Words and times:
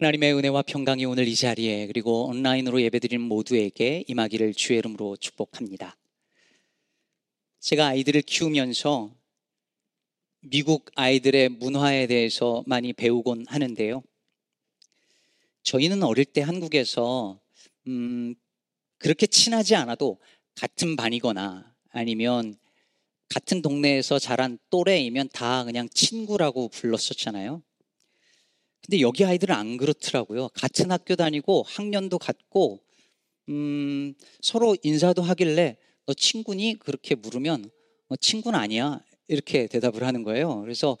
하나님의 0.00 0.32
은혜와 0.32 0.62
평강이 0.62 1.04
오늘 1.06 1.26
이 1.26 1.34
자리에 1.34 1.88
그리고 1.88 2.28
온라인으로 2.28 2.80
예배드리는 2.82 3.20
모두에게 3.20 4.04
임하기를 4.06 4.54
주의 4.54 4.78
이름으로 4.78 5.16
축복합니다. 5.16 5.96
제가 7.58 7.88
아이들을 7.88 8.22
키우면서 8.22 9.12
미국 10.38 10.88
아이들의 10.94 11.48
문화에 11.48 12.06
대해서 12.06 12.62
많이 12.68 12.92
배우곤 12.92 13.46
하는데요. 13.48 14.04
저희는 15.64 16.04
어릴 16.04 16.26
때 16.26 16.42
한국에서 16.42 17.40
음, 17.88 18.36
그렇게 18.98 19.26
친하지 19.26 19.74
않아도 19.74 20.20
같은 20.54 20.94
반이거나 20.94 21.74
아니면 21.90 22.56
같은 23.28 23.62
동네에서 23.62 24.20
자란 24.20 24.58
또래이면 24.70 25.30
다 25.32 25.64
그냥 25.64 25.88
친구라고 25.88 26.68
불렀었잖아요. 26.68 27.64
근데 28.88 29.02
여기 29.02 29.22
아이들은 29.22 29.54
안 29.54 29.76
그렇더라고요. 29.76 30.48
같은 30.54 30.90
학교 30.90 31.14
다니고 31.14 31.62
학년도 31.66 32.18
같고 32.18 32.80
음, 33.50 34.14
서로 34.40 34.78
인사도 34.82 35.20
하길래 35.20 35.76
너 36.06 36.14
친구니? 36.14 36.78
그렇게 36.78 37.14
물으면 37.14 37.70
어, 38.08 38.16
친구는 38.16 38.58
아니야. 38.58 39.04
이렇게 39.26 39.66
대답을 39.66 40.04
하는 40.04 40.22
거예요. 40.22 40.62
그래서 40.62 40.96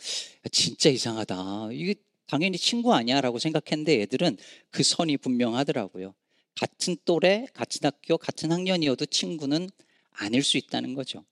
진짜 0.52 0.90
이상하다. 0.90 1.70
이게 1.72 1.94
당연히 2.26 2.58
친구 2.58 2.92
아니야라고 2.92 3.38
생각했는데 3.38 4.02
애들은 4.02 4.36
그 4.70 4.82
선이 4.82 5.16
분명하더라고요. 5.16 6.14
같은 6.60 6.94
또래, 7.06 7.46
같은 7.54 7.80
학교, 7.84 8.18
같은 8.18 8.52
학년이어도 8.52 9.06
친구는 9.06 9.70
아닐 10.10 10.42
수 10.42 10.58
있다는 10.58 10.92
거죠. 10.92 11.24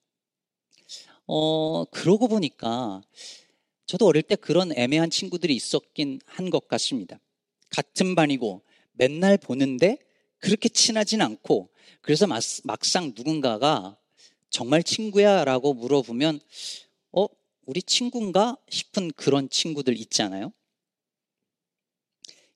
어, 1.27 1.85
그러고 1.85 2.27
보니까 2.27 3.03
저도 3.87 4.05
어릴 4.05 4.21
때 4.21 4.35
그런 4.35 4.77
애매한 4.77 5.09
친구들이 5.09 5.55
있었긴 5.55 6.19
한 6.25 6.49
것 6.49 6.67
같습니다. 6.67 7.19
같은 7.69 8.15
반이고 8.15 8.63
맨날 8.91 9.37
보는데 9.37 9.97
그렇게 10.39 10.67
친하진 10.69 11.21
않고 11.21 11.69
그래서 12.01 12.27
막상 12.27 13.13
누군가가 13.15 13.97
정말 14.49 14.83
친구야 14.83 15.45
라고 15.45 15.73
물어보면 15.73 16.39
어, 17.13 17.27
우리 17.65 17.81
친구인가 17.81 18.57
싶은 18.69 19.11
그런 19.13 19.49
친구들 19.49 19.97
있잖아요. 20.01 20.51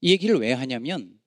이 0.02 0.12
얘기를 0.12 0.38
왜 0.38 0.52
하냐면 0.52 1.18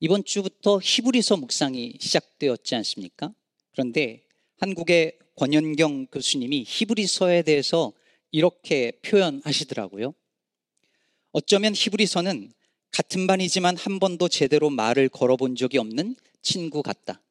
이번 0.00 0.24
주부터 0.24 0.80
히브리서 0.82 1.36
묵상이 1.36 1.98
시작되었지 2.00 2.74
않습니까? 2.76 3.34
그런데 3.72 4.22
한국의 4.58 5.18
권현경 5.36 6.06
교수님이 6.06 6.64
히브리서에 6.66 7.42
대해서 7.42 7.92
이렇게 8.36 8.92
표현하시더라고요. 9.00 10.12
어쩌면 11.32 11.72
히브리서는 11.74 12.52
같은 12.90 13.26
반이지만 13.26 13.78
한 13.78 13.98
번도 13.98 14.28
제대로 14.28 14.68
말을 14.68 15.08
걸어본 15.08 15.56
적이 15.56 15.78
없는 15.78 16.16
친구 16.42 16.82
같다. 16.82 17.22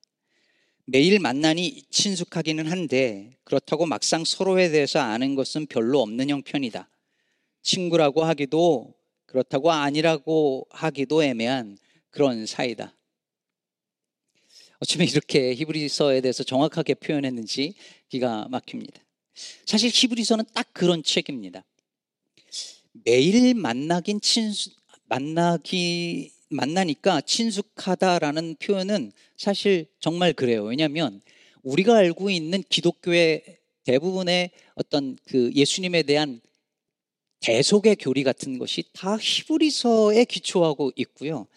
매일 0.86 1.20
만나니 1.20 1.84
친숙하기는 1.92 2.72
한데 2.72 3.38
그렇다고 3.44 3.86
막상 3.86 4.26
서로에 4.26 4.70
대해서 4.70 4.98
아는 4.98 5.36
것은 5.36 5.68
별로 5.68 6.02
없는 6.02 6.32
형편이다. 6.32 6.90
친구라고 7.62 8.24
하기도 8.24 8.96
그렇다고 9.28 9.72
아니라고 9.72 10.66
하기도 10.72 11.24
애매한 11.24 11.78
그런 12.10 12.48
사이다. 12.48 12.98
어쩌면 14.80 15.08
이렇게 15.08 15.54
히브리서에 15.54 16.22
대해서 16.22 16.42
정확하게 16.42 16.96
표현했는지 16.96 17.76
기가 18.10 18.48
막힙니다. 18.50 19.06
사실 19.66 19.92
히브리서는 19.94 20.46
딱 20.54 20.68
그런 20.74 21.04
책입니다. 21.04 21.64
매일 23.04 23.54
만나긴 23.54 24.22
친수, 24.22 24.70
만나기, 25.06 26.32
만나니까 26.50 27.22
친숙하다라는 27.22 28.56
표현은 28.60 29.12
사실 29.38 29.88
정말 30.00 30.34
그래요. 30.34 30.64
왜냐하면 30.64 31.22
우리가 31.64 31.98
알고 31.98 32.30
있는 32.30 32.64
기독교의 32.70 33.44
대부분의 33.84 34.52
어떤 34.76 35.18
그 35.26 35.52
예수님에 35.54 36.04
대한 36.04 36.42
대속의 37.42 37.98
교리 37.98 38.24
같은 38.24 38.58
것이 38.58 38.84
다 38.94 39.18
히브리서에 39.20 40.26
기초하고 40.26 40.92
있고요. 40.96 41.48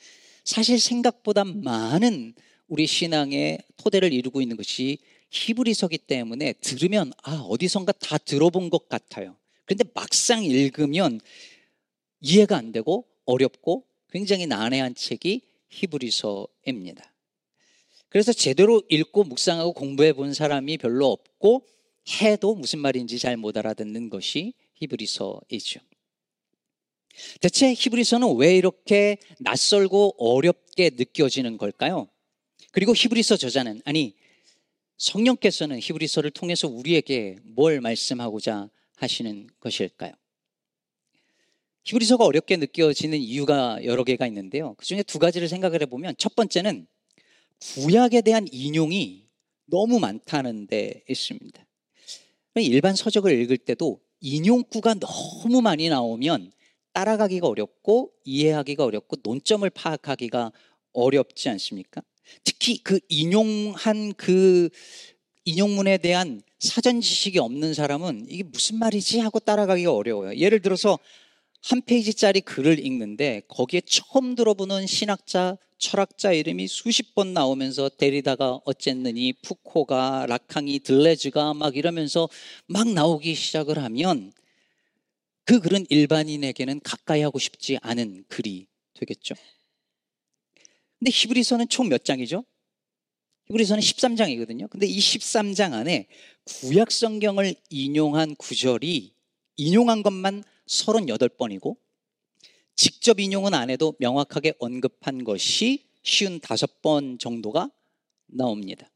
사실 0.45 0.79
생각보다 0.79 1.45
많은 1.45 2.35
우리 2.67 2.87
신앙의 2.87 3.59
토대를 3.77 4.13
이루고 4.13 4.43
있는 4.43 4.57
것이 4.57 4.99
히브리서기 5.31 5.99
때문에 5.99 6.55
들으면 6.55 7.13
아 7.23 7.35
어디선가 7.49 7.93
다 7.93 8.19
들어본 8.19 8.71
것 8.71 8.89
같아요. 8.89 9.37
그런데 9.65 9.85
막상 9.95 10.43
읽으면 10.45 11.21
이해가 12.21 12.57
안 12.57 12.73
되고 12.73 13.07
어렵고 13.27 13.85
굉장히 14.11 14.47
난해한 14.47 14.95
책이 14.95 15.43
히브리서입니다. 15.69 17.13
그래서 18.09 18.33
제대로 18.33 18.83
읽고 18.89 19.25
묵상하고 19.25 19.75
공부해 19.75 20.15
본 20.15 20.33
사람이 20.33 20.79
별로 20.79 21.09
없고 21.09 21.67
해도 22.23 22.55
무슨 22.55 22.79
말인지 22.79 23.19
잘 23.19 23.37
못 23.37 23.57
알아듣는 23.57 24.09
것이 24.09 24.55
히브리서이죠. 24.75 25.81
대체 27.41 27.75
히브리서는 27.75 28.37
왜 28.37 28.57
이렇게 28.57 29.19
낯설고 29.41 30.15
어렵게 30.19 30.91
느껴지는 30.95 31.59
걸까요? 31.59 32.09
그리고 32.71 32.95
히브리서 32.95 33.37
저자는 33.37 33.83
아니 33.85 34.15
성령께서는 34.99 35.79
히브리서를 35.81 36.31
통해서 36.33 36.69
우리에게 36.69 37.37
뭘 37.45 37.81
말씀하고자 37.81 38.69
하시는 38.97 39.49
것일까요? 39.61 40.13
히브리서가 41.85 42.25
어렵게 42.25 42.57
느껴지는 42.57 43.19
이유가 43.19 43.83
여러 43.85 44.05
개가 44.05 44.27
있는데요. 44.27 44.75
그 44.75 44.85
중에 44.85 45.03
두 45.03 45.19
가지를 45.19 45.49
생각을 45.49 45.81
해보면 45.83 46.17
첫 46.19 46.35
번째는 46.35 46.87
구약에 47.61 48.21
대한 48.21 48.47
인용이 48.53 49.29
너무 49.67 49.99
많다는 49.99 50.67
데 50.67 51.03
있습니다. 51.09 51.65
일반 52.57 52.97
서적을 52.97 53.41
읽을 53.41 53.57
때도 53.57 54.01
인용구가 54.21 54.95
너무 54.95 55.63
많이 55.63 55.89
나오면 55.89 56.53
따라가기가 56.93 57.47
어렵고 57.47 58.13
이해하기가 58.25 58.85
어렵고 58.85 59.17
논점을 59.23 59.69
파악하기가 59.71 60.53
어렵지 60.93 61.49
않습니까? 61.51 62.03
특히 62.45 62.79
그 62.79 63.01
인용한 63.09 64.15
그 64.17 64.69
인용문에 65.45 65.99
대한 65.99 66.43
사전 66.59 67.01
지식이 67.01 67.39
없는 67.39 67.75
사람은 67.75 68.27
이게 68.29 68.43
무슨 68.43 68.79
말이지 68.79 69.21
하고 69.21 69.39
따라가기가 69.39 69.93
어려워요. 69.93 70.37
예를 70.37 70.61
들어서 70.61 70.99
한 71.63 71.83
페이지짜리 71.83 72.41
글을 72.41 72.85
읽는데 72.85 73.43
거기에 73.49 73.83
처음 73.85 74.35
들어보는 74.35 74.87
신학자, 74.87 75.57
철학자 75.79 76.33
이름이 76.33 76.69
수십 76.69 77.15
번 77.15 77.33
나오면서 77.33 77.89
데리다가 77.89 78.61
어쨌느니 78.65 79.33
푸코가 79.43 80.27
라캉이 80.29 80.81
들레즈가 80.81 81.55
막 81.55 81.77
이러면서 81.77 82.29
막 82.67 82.89
나오기 82.89 83.35
시작을 83.35 83.79
하면 83.79 84.33
그 85.45 85.61
글은 85.61 85.87
일반인에게는 85.89 86.81
가까이 86.81 87.23
하고 87.23 87.39
싶지 87.39 87.79
않은 87.81 88.25
글이 88.29 88.67
되겠죠. 88.95 89.35
근데 90.99 91.11
히브리서는 91.13 91.69
총 91.69 91.89
몇 91.89 92.05
장이죠? 92.05 92.45
히브리서는 93.49 93.81
13장이거든요. 93.83 94.69
근데 94.69 94.87
이 94.87 94.99
13장 94.99 95.73
안에 95.73 96.07
구약 96.45 96.91
성경을 96.91 97.55
인용한 97.71 98.35
구절이 98.37 99.13
인용한 99.57 100.03
것만 100.03 100.45
38번이고 100.67 101.77
직접 102.77 103.19
인용은 103.21 103.55
안 103.55 103.71
해도 103.71 103.95
명확하게 103.99 104.55
언급한 104.59 105.25
것이 105.25 105.85
쉬운 106.03 106.41
다섯 106.41 106.81
번 106.83 107.19
정도가 107.19 107.71
나옵니다. 108.27 108.89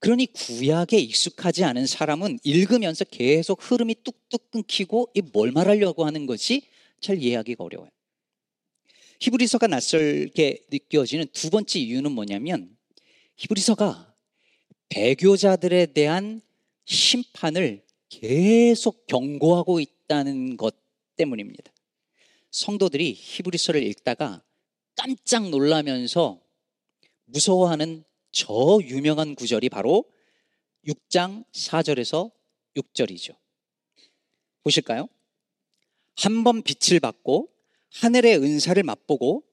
그러니 0.00 0.26
구약에 0.26 0.98
익숙하지 0.98 1.64
않은 1.64 1.86
사람은 1.86 2.40
읽으면서 2.42 3.04
계속 3.04 3.58
흐름이 3.62 3.96
뚝뚝 4.04 4.50
끊기고 4.50 5.10
이 5.14 5.22
뭘 5.32 5.50
말하려고 5.52 6.04
하는 6.04 6.26
것이 6.26 6.62
잘 7.00 7.22
이해하기가 7.22 7.64
어려워요. 7.64 7.90
히브리서가 9.24 9.68
낯설게 9.68 10.66
느껴지는 10.70 11.26
두 11.32 11.48
번째 11.48 11.78
이유는 11.78 12.12
뭐냐면 12.12 12.76
히브리서가 13.36 14.14
배교자들에 14.90 15.86
대한 15.86 16.42
심판을 16.84 17.82
계속 18.10 19.06
경고하고 19.06 19.80
있다는 19.80 20.58
것 20.58 20.76
때문입니다. 21.16 21.72
성도들이 22.50 23.14
히브리서를 23.14 23.82
읽다가 23.84 24.44
깜짝 24.94 25.48
놀라면서 25.48 26.42
무서워하는 27.24 28.04
저 28.30 28.78
유명한 28.82 29.34
구절이 29.34 29.70
바로 29.70 30.04
6장 30.86 31.46
4절에서 31.50 32.30
6절이죠. 32.76 33.34
보실까요? 34.62 35.08
한 36.16 36.44
번 36.44 36.62
빛을 36.62 37.00
받고 37.00 37.53
하늘의 37.94 38.38
은사를 38.38 38.82
맛보고 38.82 39.44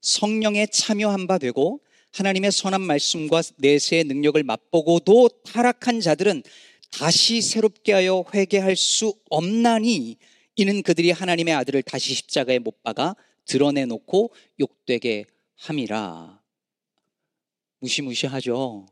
성령에 0.00 0.66
참여한 0.66 1.26
바 1.26 1.38
되고 1.38 1.80
하나님의 2.12 2.50
선한 2.50 2.80
말씀과 2.80 3.42
내세의 3.58 4.04
능력을 4.04 4.42
맛보고도 4.42 5.28
타락한 5.44 6.00
자들은 6.00 6.42
다시 6.90 7.40
새롭게 7.40 7.92
하여 7.92 8.24
회개할 8.34 8.74
수 8.74 9.14
없나니 9.30 10.16
이는 10.56 10.82
그들이 10.82 11.10
하나님의 11.12 11.54
아들을 11.54 11.82
다시 11.82 12.14
십자가에 12.14 12.58
못 12.58 12.82
박아 12.82 13.14
드러내 13.44 13.84
놓고 13.84 14.32
욕되게 14.60 15.24
함이라. 15.56 16.40
무시무시하죠. 17.80 18.86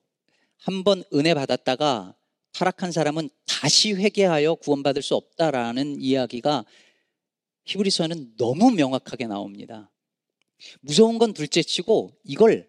한 0.59 0.85
번 0.85 1.03
은혜 1.15 1.35
받았다가 1.35 2.15
타락한 2.53 2.93
사람은 2.93 3.31
다시 3.47 3.93
회개하여 3.93 4.57
구원받을 4.57 5.03
수 5.03 5.15
없다라는 5.15 6.01
이야기가 6.01 6.65
히브리서는 7.69 8.37
너무 8.39 8.71
명확하게 8.71 9.27
나옵니다. 9.27 9.91
무서운 10.81 11.19
건 11.19 11.35
둘째치고 11.35 12.17
이걸 12.25 12.69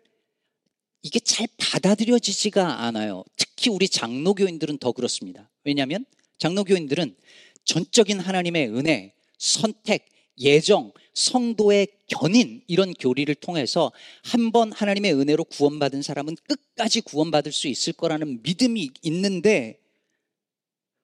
이게 1.02 1.20
잘 1.20 1.48
받아들여지지가 1.58 2.84
않아요. 2.84 3.24
특히 3.38 3.70
우리 3.70 3.88
장로교인들은 3.88 4.78
더 4.80 4.92
그렇습니다. 4.92 5.50
왜냐하면 5.64 6.06
장로교인들은 6.38 7.16
전적인 7.64 8.20
하나님의 8.20 8.70
은혜, 8.70 9.14
선택, 9.38 10.10
예정, 10.38 10.92
성도의 11.14 11.88
견인 12.08 12.62
이런 12.68 12.94
교리를 12.94 13.34
통해서 13.36 13.92
한 14.24 14.52
번 14.52 14.72
하나님의 14.72 15.14
은혜로 15.14 15.46
구원받은 15.46 16.02
사람은 16.02 16.36
끝까지 16.44 17.02
구원받을 17.02 17.52
수 17.52 17.68
있을 17.68 17.94
거라는 17.94 18.42
믿음이 18.44 18.90
있는데 19.04 19.80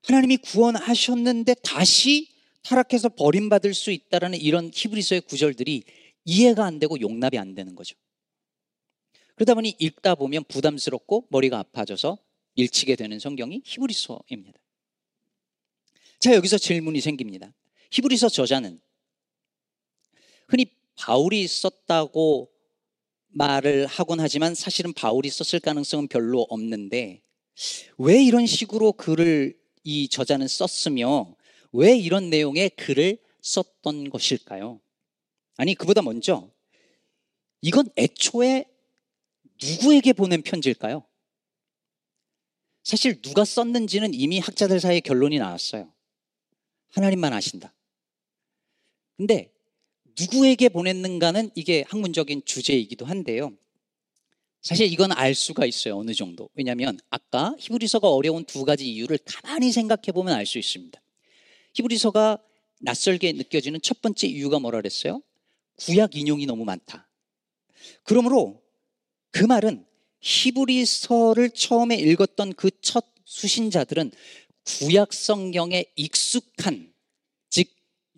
하나님이 0.03 0.37
구원하셨는데 0.37 1.55
다시 1.63 2.34
타락해서 2.65 3.09
버림받을 3.09 3.73
수 3.73 3.91
있다라는 3.91 4.39
이런 4.39 4.71
히브리서의 4.73 5.21
구절들이 5.21 5.83
이해가 6.25 6.65
안 6.65 6.79
되고 6.79 6.99
용납이 6.99 7.37
안 7.37 7.53
되는 7.53 7.75
거죠. 7.75 7.95
그러다 9.35 9.53
보니 9.53 9.75
읽다 9.79 10.15
보면 10.15 10.45
부담스럽고 10.45 11.27
머리가 11.29 11.59
아파져서 11.59 12.17
읽히게 12.55 12.95
되는 12.95 13.19
성경이 13.19 13.61
히브리서입니다. 13.63 14.59
자, 16.19 16.33
여기서 16.33 16.57
질문이 16.57 17.01
생깁니다. 17.01 17.53
히브리서 17.91 18.29
저자는 18.29 18.79
흔히 20.47 20.65
바울이 20.95 21.47
썼다고 21.47 22.51
말을 23.27 23.85
하곤 23.85 24.21
하지만 24.21 24.55
사실은 24.55 24.93
바울이 24.93 25.29
썼을 25.29 25.59
가능성은 25.59 26.07
별로 26.07 26.41
없는데 26.49 27.21
왜 27.97 28.23
이런 28.23 28.47
식으로 28.47 28.93
글을 28.93 29.59
이 29.83 30.07
저자는 30.07 30.47
썼으며 30.47 31.34
왜 31.75 31.97
이런 31.97 32.29
내용의 32.29 32.71
글을 32.71 33.17
썼던 33.41 34.09
것일까요? 34.09 34.79
아니, 35.57 35.75
그보다 35.75 36.01
먼저 36.01 36.49
이건 37.61 37.89
애초에 37.97 38.65
누구에게 39.61 40.13
보낸 40.13 40.41
편지일까요? 40.41 41.05
사실 42.83 43.21
누가 43.21 43.43
썼는지는 43.43 44.13
이미 44.13 44.39
학자들 44.39 44.79
사이에 44.79 44.99
결론이 44.99 45.37
나왔어요. 45.37 45.91
하나님만 46.89 47.33
아신다. 47.33 47.73
근데 49.17 49.51
누구에게 50.19 50.69
보냈는가는 50.69 51.49
이게 51.55 51.83
학문적인 51.87 52.43
주제이기도 52.45 53.05
한데요. 53.05 53.51
사실 54.61 54.91
이건 54.91 55.11
알 55.11 55.35
수가 55.35 55.65
있어요. 55.65 55.97
어느 55.97 56.13
정도. 56.13 56.49
왜냐하면 56.53 56.97
아까 57.09 57.55
히브리서가 57.59 58.09
어려운 58.09 58.45
두 58.45 58.65
가지 58.65 58.89
이유를 58.89 59.19
가만히 59.25 59.71
생각해 59.71 60.11
보면 60.13 60.33
알 60.33 60.45
수 60.45 60.57
있습니다. 60.57 61.01
히브리서가 61.75 62.39
낯설게 62.81 63.31
느껴지는 63.33 63.79
첫 63.81 64.01
번째 64.01 64.27
이유가 64.27 64.59
뭐라 64.59 64.79
그랬어요? 64.79 65.21
구약 65.77 66.15
인용이 66.15 66.45
너무 66.45 66.65
많다. 66.65 67.07
그러므로 68.03 68.61
그 69.31 69.43
말은 69.43 69.85
히브리서를 70.21 71.51
처음에 71.51 71.95
읽었던 71.95 72.53
그 72.53 72.71
첫 72.81 73.05
수신자들은 73.25 74.11
구약 74.63 75.13
성경에 75.13 75.85
익숙한 75.95 76.93
즉 77.49 77.67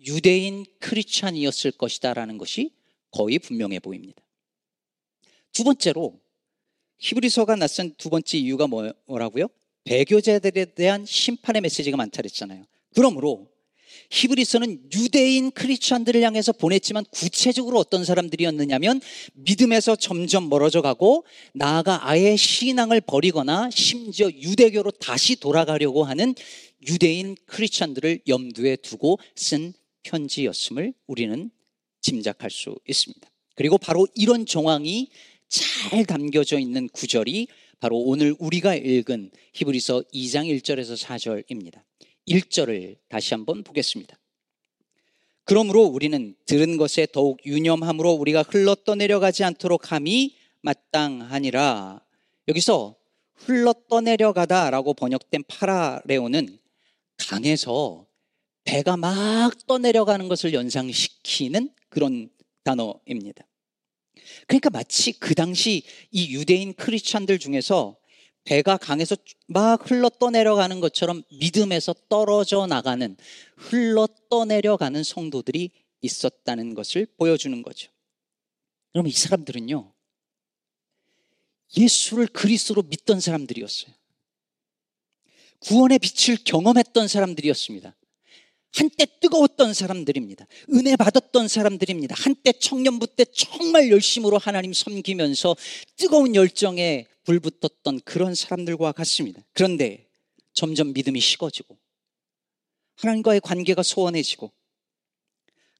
유대인 0.06 0.64
크리스찬이었을 0.78 1.72
것이다라는 1.72 2.38
것이 2.38 2.70
거의 3.10 3.38
분명해 3.38 3.80
보입니다. 3.80 4.22
두 5.52 5.64
번째로 5.64 6.20
히브리서가 6.98 7.56
낯선 7.56 7.94
두 7.96 8.10
번째 8.10 8.38
이유가 8.38 8.66
뭐, 8.66 8.92
뭐라고요? 9.06 9.48
배교자들에 9.84 10.66
대한 10.74 11.04
심판의 11.06 11.62
메시지가 11.62 11.96
많다 11.96 12.18
그랬잖아요. 12.18 12.64
그러므로 12.98 13.46
히브리서는 14.10 14.90
유대인 14.92 15.52
크리스천들을 15.52 16.20
향해서 16.20 16.50
보냈지만 16.50 17.04
구체적으로 17.12 17.78
어떤 17.78 18.04
사람들이었느냐면 18.04 19.00
믿음에서 19.34 19.94
점점 19.94 20.48
멀어져 20.48 20.82
가고 20.82 21.24
나아가 21.54 22.08
아예 22.08 22.34
신앙을 22.34 23.00
버리거나 23.02 23.70
심지어 23.70 24.28
유대교로 24.28 24.90
다시 24.90 25.36
돌아가려고 25.36 26.02
하는 26.02 26.34
유대인 26.88 27.36
크리스천들을 27.46 28.22
염두에 28.26 28.74
두고 28.74 29.20
쓴 29.36 29.74
편지였음을 30.02 30.92
우리는 31.06 31.52
짐작할 32.00 32.50
수 32.50 32.80
있습니다. 32.88 33.30
그리고 33.54 33.78
바로 33.78 34.08
이런 34.16 34.44
정황이 34.44 35.08
잘 35.48 36.04
담겨져 36.04 36.58
있는 36.58 36.88
구절이 36.88 37.46
바로 37.78 37.96
오늘 37.98 38.34
우리가 38.40 38.74
읽은 38.74 39.30
히브리서 39.52 40.02
2장 40.12 40.48
1절에서 40.60 41.00
4절입니다. 41.00 41.80
1절을 42.28 42.98
다시 43.08 43.34
한번 43.34 43.62
보겠습니다. 43.62 44.18
그러므로 45.44 45.84
우리는 45.84 46.34
들은 46.44 46.76
것에 46.76 47.06
더욱 47.10 47.38
유념함으로 47.46 48.12
우리가 48.12 48.42
흘러 48.42 48.74
떠내려가지 48.74 49.44
않도록 49.44 49.92
함이 49.92 50.36
마땅하니라. 50.60 52.04
여기서 52.48 52.96
흘러 53.34 53.74
떠내려가다라고 53.88 54.94
번역된 54.94 55.44
파라레오는 55.48 56.58
강에서 57.16 58.06
배가 58.64 58.96
막 58.96 59.66
떠내려가는 59.66 60.28
것을 60.28 60.52
연상시키는 60.52 61.70
그런 61.88 62.28
단어입니다. 62.64 63.46
그러니까 64.46 64.70
마치 64.70 65.12
그 65.12 65.34
당시 65.34 65.82
이 66.10 66.34
유대인 66.34 66.74
크리스찬들 66.74 67.38
중에서 67.38 67.97
배가 68.48 68.78
강에서 68.78 69.14
막 69.46 69.90
흘러 69.90 70.08
떠내려가는 70.08 70.80
것처럼 70.80 71.22
믿음에서 71.30 71.94
떨어져 72.08 72.66
나가는 72.66 73.14
흘러 73.56 74.08
떠내려가는 74.30 75.04
성도들이 75.04 75.70
있었다는 76.00 76.72
것을 76.72 77.06
보여주는 77.18 77.60
거죠. 77.60 77.90
그럼 78.92 79.06
이 79.06 79.12
사람들은요, 79.12 79.92
예수를 81.76 82.26
그리스도로 82.28 82.84
믿던 82.84 83.20
사람들이었어요. 83.20 83.92
구원의 85.60 85.98
빛을 85.98 86.38
경험했던 86.42 87.06
사람들이었습니다. 87.06 87.94
한때 88.74 89.06
뜨거웠던 89.20 89.74
사람들입니다. 89.74 90.46
은혜 90.74 90.96
받았던 90.96 91.48
사람들입니다. 91.48 92.14
한때 92.18 92.52
청년부 92.52 93.06
때 93.16 93.24
정말 93.24 93.90
열심으로 93.90 94.38
하나님 94.38 94.72
섬기면서 94.72 95.56
뜨거운 95.96 96.34
열정에 96.34 97.06
불붙었던 97.24 98.00
그런 98.04 98.34
사람들과 98.34 98.92
같습니다. 98.92 99.42
그런데 99.52 100.08
점점 100.52 100.92
믿음이 100.92 101.20
식어지고 101.20 101.78
하나님과의 102.96 103.40
관계가 103.40 103.82
소원해지고 103.82 104.52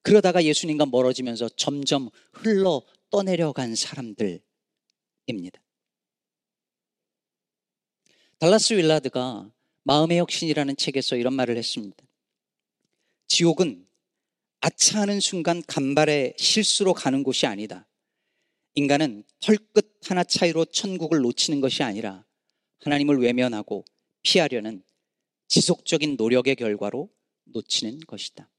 그러다가 0.02 0.45
예수님과 0.45 0.87
멀어지면서 0.87 1.49
점점 1.57 2.11
흘러 2.33 2.83
떠내려간 3.11 3.75
사람들입니다. 3.75 4.42
달라스 8.38 8.75
윌라드가 8.75 9.50
마음의 9.83 10.18
혁신이라는 10.18 10.76
책에서 10.76 11.16
이런 11.16 11.35
말을 11.35 11.57
했습니다. 11.57 12.07
지옥은 13.28 13.87
아차하는 14.61 15.20
순간 15.20 15.62
간발의 15.66 16.35
실수로 16.37 16.94
가는 16.94 17.23
곳이 17.23 17.47
아니다. 17.47 17.87
인간은 18.75 19.25
털끝 19.40 20.11
하나 20.11 20.25
차이로 20.25 20.64
천국을 20.66 21.20
놓치는 21.20 21.61
것이 21.61 21.82
아니라 21.82 22.25
하나님을 22.80 23.18
외면하고 23.18 23.85
피하려는 24.23 24.82
지속적인 25.49 26.16
노력의 26.16 26.56
결과로 26.56 27.11
놓치는 27.44 28.00
것이다. 28.00 28.50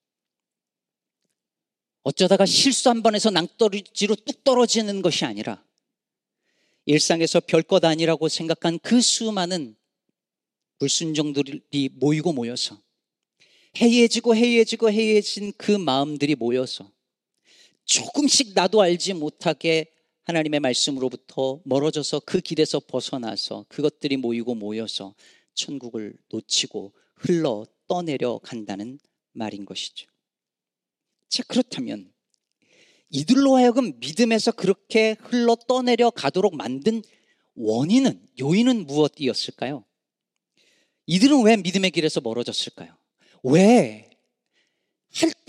어쩌다가 2.04 2.46
실수 2.46 2.90
한 2.90 3.04
번에서 3.04 3.30
낭떠러지로 3.30 4.16
뚝 4.16 4.44
떨어지는 4.44 5.02
것이 5.02 5.26
아니라 5.26 5.64
일상에서 6.86 7.40
별것 7.42 7.84
아니라고 7.86 8.30
생각한 8.30 8.80
그 8.80 9.02
수많은 9.02 9.76
불순종들이 10.80 11.90
모이고 11.94 12.34
모여서 12.34 12.82
해이해지고 13.78 14.36
해이해지고 14.36 14.92
해이해진 14.92 15.54
그 15.58 15.72
마음들이 15.72 16.36
모여서 16.36 16.92
조금씩 17.86 18.54
나도 18.54 18.82
알지 18.82 19.14
못하게 19.14 19.92
하나님의 20.24 20.60
말씀으로부터 20.60 21.60
멀어져서 21.66 22.22
그 22.22 22.40
길에서 22.40 22.80
벗어나서 22.80 23.66
그것들이 23.68 24.18
모이고 24.18 24.54
모여서 24.56 25.16
천국을 25.56 26.16
놓치고 26.30 26.94
흘러 27.16 27.66
떠내려 27.88 28.40
간다는 28.44 29.00
말인 29.32 29.66
것이죠. 29.66 30.08
자, 31.30 31.44
그렇다면 31.48 32.12
이들로 33.10 33.56
하여금 33.56 34.00
믿음에서 34.00 34.52
그렇게 34.52 35.16
흘러 35.20 35.56
떠내려 35.56 36.12
가도록 36.12 36.56
만든 36.56 37.02
원인은, 37.56 38.22
요인은 38.40 38.86
무엇이었을까요? 38.86 39.84
이들은 41.08 41.44
왜 41.44 41.58
믿음의 41.58 41.90
길에서 41.90 42.22
멀어졌을까요? 42.22 42.99
왜할때 43.44 44.18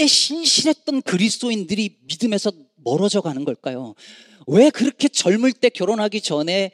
신실했던 0.07 1.03
그리스도인들이 1.03 1.99
믿음에서 2.03 2.53
멀어져 2.77 3.21
가는 3.21 3.45
걸까요? 3.45 3.95
왜 4.47 4.71
그렇게 4.71 5.09
젊을 5.09 5.53
때 5.53 5.69
결혼하기 5.69 6.21
전에 6.21 6.73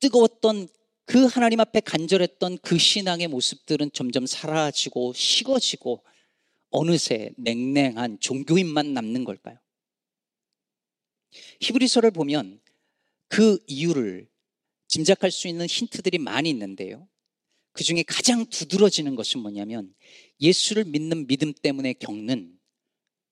뜨거웠던 0.00 0.68
그 1.04 1.24
하나님 1.24 1.60
앞에 1.60 1.80
간절했던 1.80 2.58
그 2.58 2.78
신앙의 2.78 3.28
모습들은 3.28 3.90
점점 3.92 4.26
사라지고 4.26 5.14
식어지고 5.14 6.04
어느새 6.70 7.30
냉랭한 7.36 8.20
종교인만 8.20 8.92
남는 8.92 9.24
걸까요? 9.24 9.56
히브리서를 11.60 12.10
보면 12.10 12.60
그 13.28 13.58
이유를 13.66 14.28
짐작할 14.86 15.30
수 15.30 15.48
있는 15.48 15.66
힌트들이 15.66 16.18
많이 16.18 16.50
있는데요. 16.50 17.08
그 17.78 17.84
중에 17.84 18.02
가장 18.02 18.44
두드러지는 18.46 19.14
것은 19.14 19.38
뭐냐면 19.38 19.94
예수를 20.40 20.84
믿는 20.86 21.28
믿음 21.28 21.52
때문에 21.52 21.92
겪는 21.92 22.58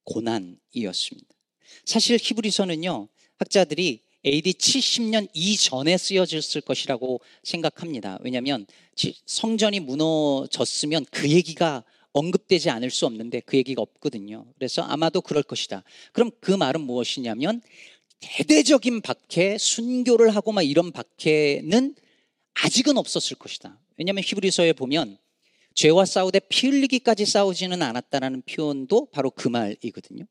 고난이었습니다. 0.04 1.34
사실 1.84 2.16
히브리서는요, 2.22 3.08
학자들이 3.38 4.02
AD 4.24 4.52
70년 4.52 5.28
이전에 5.34 5.98
쓰여졌을 5.98 6.60
것이라고 6.60 7.20
생각합니다. 7.42 8.20
왜냐하면 8.22 8.66
성전이 9.26 9.80
무너졌으면 9.80 11.06
그 11.10 11.28
얘기가 11.28 11.82
언급되지 12.12 12.70
않을 12.70 12.90
수 12.90 13.04
없는데 13.06 13.40
그 13.40 13.56
얘기가 13.56 13.82
없거든요. 13.82 14.46
그래서 14.54 14.82
아마도 14.82 15.22
그럴 15.22 15.42
것이다. 15.42 15.82
그럼 16.12 16.30
그 16.38 16.52
말은 16.52 16.82
무엇이냐면 16.82 17.62
대대적인 18.20 19.00
박해, 19.00 19.58
순교를 19.58 20.36
하고 20.36 20.52
막 20.52 20.62
이런 20.62 20.92
박해는 20.92 21.96
아직은 22.62 22.96
없었을 22.96 23.36
것이다. 23.36 23.78
왜냐하면 23.96 24.22
히브리서에 24.24 24.72
보면 24.72 25.18
죄와 25.74 26.06
싸우되 26.06 26.40
피 26.48 26.68
흘리기까지 26.68 27.26
싸우지는 27.26 27.82
않았다라는 27.82 28.42
표현도 28.42 29.10
바로 29.12 29.30
그 29.30 29.48
말이거든요. 29.48 30.24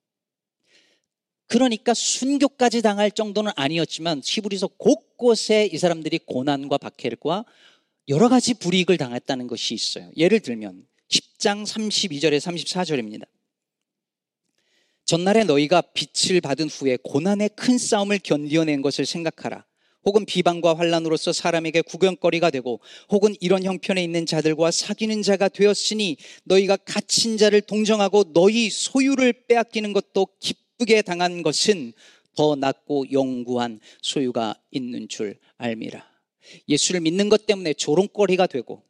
그러니까 1.48 1.94
순교까지 1.94 2.82
당할 2.82 3.12
정도는 3.12 3.51
아니었지만 3.55 4.22
히브리서 4.24 4.67
곳곳에 4.77 5.70
이 5.72 5.77
사람들이 5.77 6.20
고난과 6.25 6.79
박해과 6.79 7.46
여러 8.08 8.29
가지 8.29 8.55
불이익을 8.55 8.98
당했다는 8.98 9.48
것이 9.48 9.75
있어요. 9.75 10.12
예를 10.17 10.39
들면 10.39 10.88
10장 11.10 11.63
32절에 11.65 12.39
34절입니다. 12.39 13.27
전날에 15.05 15.44
너희가 15.44 15.82
빛을 15.82 16.41
받은 16.41 16.67
후에 16.67 16.98
고난의 17.03 17.51
큰 17.55 17.77
싸움을 17.77 18.20
견디어낸 18.24 18.82
것을 18.82 19.05
생각하라. 19.05 19.63
혹은 20.06 20.26
비방과 20.26 20.78
환란으로서 20.78 21.34
사람에게 21.34 21.82
구경거리가 21.82 22.52
되고 22.52 22.80
혹은 23.10 23.36
이런 23.40 23.64
형편에 23.64 24.04
있는 24.04 24.26
자들과 24.26 24.70
사귀는 24.72 25.24
자가 25.24 25.50
되었으니 25.50 26.18
너희가 26.44 26.78
갇힌 26.78 27.38
자를 27.38 27.62
동정하고 27.62 28.34
너희 28.34 28.70
소유를 28.70 29.46
빼앗기는 29.48 29.94
것도 29.94 30.28
기쁘게 30.40 31.02
당한 31.02 31.42
것은 31.42 31.94
더 32.36 32.56
낫고 32.56 33.12
영구한 33.12 33.80
소유가 34.02 34.56
있는 34.70 35.08
줄 35.08 35.40
알미라. 35.58 36.06
예수를 36.70 37.02
믿는 37.02 37.30
것 37.30 37.48
때문에 37.48 37.74
조롱거리가 37.74 38.46
되고 38.48 38.84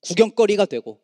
구경거리가 0.00 0.66
되고 0.66 1.00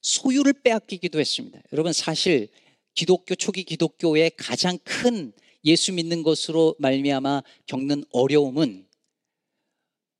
소유를 0.00 0.54
빼앗기기도 0.64 1.20
했습니다. 1.20 1.60
여러분 1.72 1.92
사실 1.92 2.48
기독교 2.94 3.34
초기 3.34 3.64
기독교의 3.64 4.32
가장 4.36 4.78
큰 4.82 5.32
예수 5.64 5.92
믿는 5.92 6.22
것으로 6.22 6.74
말미암아 6.78 7.42
겪는 7.66 8.04
어려움은 8.10 8.86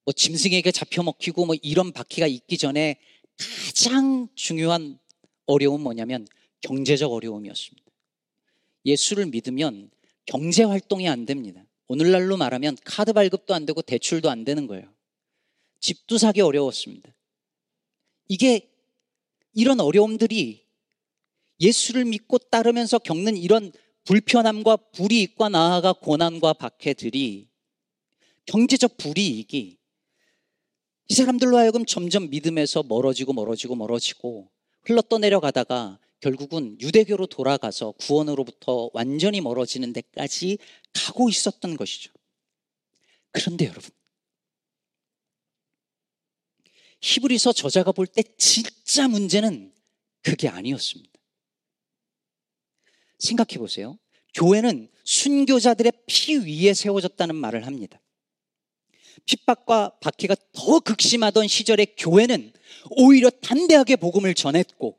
뭐 0.05 0.13
짐승에게 0.13 0.71
잡혀 0.71 1.03
먹히고 1.03 1.47
뭐 1.47 1.55
이런 1.63 1.93
바퀴가 1.93 2.27
있기 2.27 2.59
전에 2.59 2.99
가장 3.39 4.29
중요한 4.35 4.99
어려움은 5.47 5.83
뭐냐면 5.83 6.27
경제적 6.61 7.13
어려움이었습니다. 7.13 7.85
예수를 8.87 9.27
믿으면 9.27 9.91
경제 10.27 10.63
활동이 10.63 11.09
안 11.09 11.27
됩니다. 11.27 11.65
오늘날로 11.89 12.37
말하면 12.37 12.77
카드 12.85 13.13
발급도 13.13 13.55
안 13.55 13.67
되고 13.67 13.83
대출도 13.83 14.31
안 14.31 14.45
되는 14.45 14.67
거예요. 14.67 14.93
집도 15.81 16.17
사기 16.17 16.41
어려웠습니다. 16.41 17.15
이게 18.29 18.71
이런 19.53 19.81
어려움들이 19.81 20.65
예수를 21.61 22.05
믿고 22.07 22.39
따르면서 22.39 22.99
겪는 22.99 23.37
이런 23.37 23.73
불편함과 24.05 24.77
불이익과 24.93 25.49
나아가 25.49 25.93
고난과 25.93 26.55
박해들이 26.55 27.49
경제적 28.47 28.97
불이익이 28.99 29.79
이 31.09 31.15
사람들로 31.15 31.57
하여금 31.57 31.85
점점 31.85 32.31
믿음에서 32.31 32.83
멀어지고 32.83 33.33
멀어지고 33.33 33.75
멀어지고 33.75 34.51
흘러떠내려가다가 34.83 35.99
결국은 36.21 36.79
유대교로 36.81 37.27
돌아가서 37.27 37.93
구원으로부터 37.93 38.91
완전히 38.95 39.41
멀어지는 39.41 39.93
데까지 39.93 40.59
가고 40.93 41.29
있었던 41.29 41.77
것이죠. 41.77 42.13
그런데 43.33 43.67
여러분, 43.67 43.91
히브리서 47.03 47.53
저자가 47.53 47.93
볼 47.93 48.07
때 48.07 48.23
진짜 48.39 49.09
문제는 49.09 49.75
그게 50.23 50.49
아니었습니다. 50.49 51.14
생각해 53.25 53.59
보세요. 53.59 53.99
교회는 54.35 54.89
순교자들의 55.05 55.93
피 56.07 56.37
위에 56.37 56.75
세워졌다는 56.75 57.35
말을 57.35 57.67
합니다. 57.67 58.01
핍박과 59.27 59.99
박해가 60.01 60.37
더 60.53 60.81
극심하던 60.81 61.49
시절에 61.49 61.87
교회는 61.97 62.53
오히려 62.91 63.31
담대하게 63.31 63.97
복음을 63.97 64.35
전했고 64.35 64.99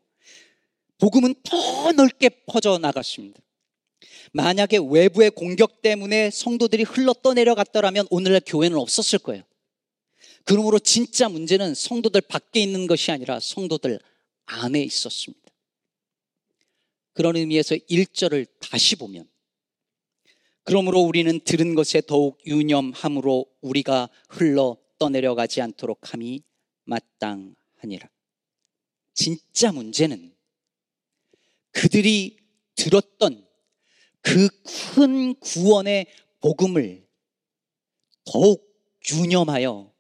복음은 0.97 1.35
더 1.43 1.91
넓게 1.91 2.29
퍼져 2.47 2.77
나갔습니다. 2.77 3.41
만약에 4.31 4.79
외부의 4.89 5.31
공격 5.31 5.81
때문에 5.81 6.31
성도들이 6.31 6.83
흘러 6.83 7.13
떠내려갔더라면 7.13 8.07
오늘날 8.09 8.41
교회는 8.45 8.77
없었을 8.77 9.19
거예요. 9.19 9.43
그러므로 10.43 10.79
진짜 10.79 11.29
문제는 11.29 11.73
성도들 11.73 12.21
밖에 12.21 12.61
있는 12.61 12.87
것이 12.87 13.11
아니라 13.11 13.39
성도들 13.39 13.99
안에 14.45 14.81
있었습니다. 14.83 15.44
그런 17.15 17.35
의미에서 17.35 17.75
1절을 17.75 18.45
다시 18.59 18.95
보면 18.95 19.27
그러므로 20.63 20.99
우리는 20.99 21.39
들은 21.39 21.73
것에 21.73 22.01
더욱 22.05 22.39
유념함으로 22.45 23.47
우리가 23.61 24.09
흘러 24.29 24.77
떠내려가지 24.99 25.61
않도록 25.61 26.13
함이 26.13 26.43
마땅하니라. 26.83 28.09
진짜 29.13 29.71
문제는 29.71 30.35
그들이 31.71 32.37
들었던 32.75 33.47
그 34.21 34.49
큰 34.95 35.35
구원의 35.35 36.07
복음을 36.39 37.05
더욱 38.23 38.65
유념하여 39.11 39.93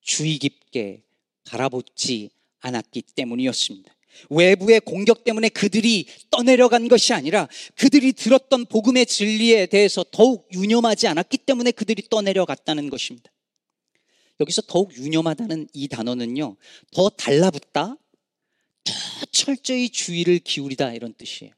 주의 0.00 0.38
깊게 0.38 1.04
바라보지 1.44 2.30
않았기 2.60 3.02
때문이었습니다. 3.02 3.94
외부의 4.30 4.80
공격 4.80 5.24
때문에 5.24 5.48
그들이 5.48 6.06
떠내려간 6.30 6.88
것이 6.88 7.12
아니라 7.12 7.48
그들이 7.76 8.12
들었던 8.12 8.66
복음의 8.66 9.06
진리에 9.06 9.66
대해서 9.66 10.04
더욱 10.10 10.48
유념하지 10.52 11.06
않았기 11.08 11.38
때문에 11.38 11.70
그들이 11.72 12.02
떠내려갔다는 12.08 12.90
것입니다. 12.90 13.30
여기서 14.40 14.62
더욱 14.62 14.96
유념하다는 14.96 15.68
이 15.72 15.88
단어는요, 15.88 16.56
더 16.92 17.08
달라붙다, 17.08 17.96
더 18.84 18.92
철저히 19.30 19.88
주의를 19.88 20.40
기울이다 20.40 20.92
이런 20.92 21.14
뜻이에요. 21.14 21.52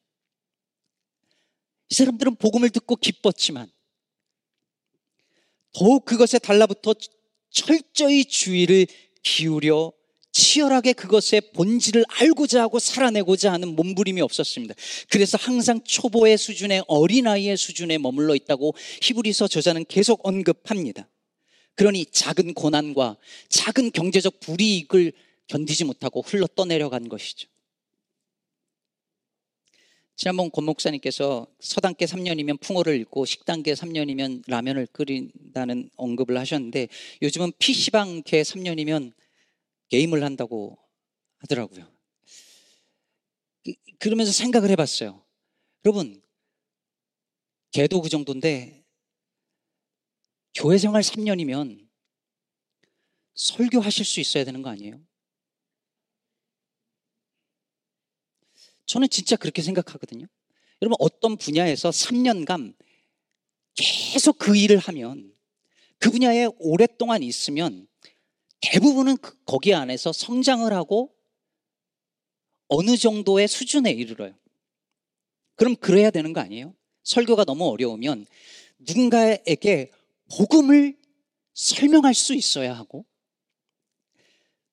이 1.89 1.95
사람들은 1.95 2.37
복음을 2.37 2.69
듣고 2.71 2.97
기뻤지만 2.97 3.71
더욱 5.73 6.05
그것에 6.05 6.39
달라붙어 6.39 6.95
철저히 7.51 8.25
주의를 8.25 8.87
기울여 9.23 9.93
치열하게 10.37 10.93
그것의 10.93 11.41
본질을 11.55 12.05
알고자 12.09 12.61
하고 12.61 12.79
살아내고자 12.79 13.51
하는 13.53 13.75
몸부림이 13.75 14.21
없었습니다. 14.21 14.75
그래서 15.09 15.39
항상 15.41 15.81
초보의 15.83 16.37
수준의 16.37 16.85
어린아이의 16.89 17.57
수준에 17.57 17.97
머물러 17.97 18.35
있다고 18.35 18.75
히브리서 19.01 19.49
저자는 19.49 19.87
계속 19.89 20.21
언급합니다. 20.27 21.09
그러니 21.75 22.05
작은 22.07 22.53
고난과 22.53 23.17
작은 23.49 23.93
경제적 23.93 24.41
불이익을 24.41 25.13
견디지 25.47 25.85
못하고 25.85 26.21
흘러 26.21 26.47
떠내려간 26.55 27.09
것이죠. 27.09 27.49
지난번 30.17 30.51
권 30.51 30.65
목사님께서 30.65 31.47
서당계 31.61 32.05
3년이면 32.05 32.61
풍어를 32.61 33.01
읽고 33.01 33.25
식당계 33.25 33.73
3년이면 33.73 34.43
라면을 34.49 34.87
끓인다는 34.93 35.89
언급을 35.97 36.37
하셨는데 36.37 36.89
요즘은 37.23 37.53
PC방계 37.59 38.43
3년이면 38.43 39.13
게임을 39.89 40.23
한다고 40.23 40.79
하더라고요. 41.39 41.91
그러면서 43.99 44.33
생각을 44.33 44.71
해봤어요. 44.71 45.25
여러분, 45.85 46.23
걔도 47.73 48.01
그 48.01 48.09
정도인데, 48.09 48.85
교회 50.55 50.79
생활 50.79 51.03
3년이면 51.03 51.89
설교하실 53.35 54.05
수 54.05 54.21
있어야 54.21 54.45
되는 54.45 54.63
거 54.63 54.71
아니에요? 54.71 55.01
저는 58.87 59.09
진짜 59.09 59.37
그렇게 59.37 59.63
생각하거든요. 59.63 60.27
여러분, 60.81 60.97
어떤 60.99 61.37
분야에서 61.37 61.91
3년간 61.91 62.75
계속 63.75 64.39
그 64.39 64.57
일을 64.57 64.79
하면 64.79 65.35
그 65.99 66.11
분야에 66.11 66.49
오랫동안 66.59 67.23
있으면 67.23 67.87
대부분은 68.61 69.17
그, 69.19 69.37
거기 69.45 69.75
안에서 69.75 70.13
성장을 70.13 70.71
하고 70.73 71.15
어느 72.69 72.97
정도의 72.97 73.49
수준에 73.49 73.93
이르러요. 73.93 74.35
그럼 75.55 75.77
그래야 75.77 76.11
되는 76.11 76.33
거 76.33 76.41
아니에요? 76.41 76.75
설교가 77.05 77.45
너무 77.45 77.69
어려우면 77.69 78.27
누군가에게 78.79 79.91
복음을 80.37 80.97
설명할 81.55 82.15
수 82.15 82.35
있어야 82.35 82.75
하고 82.75 83.07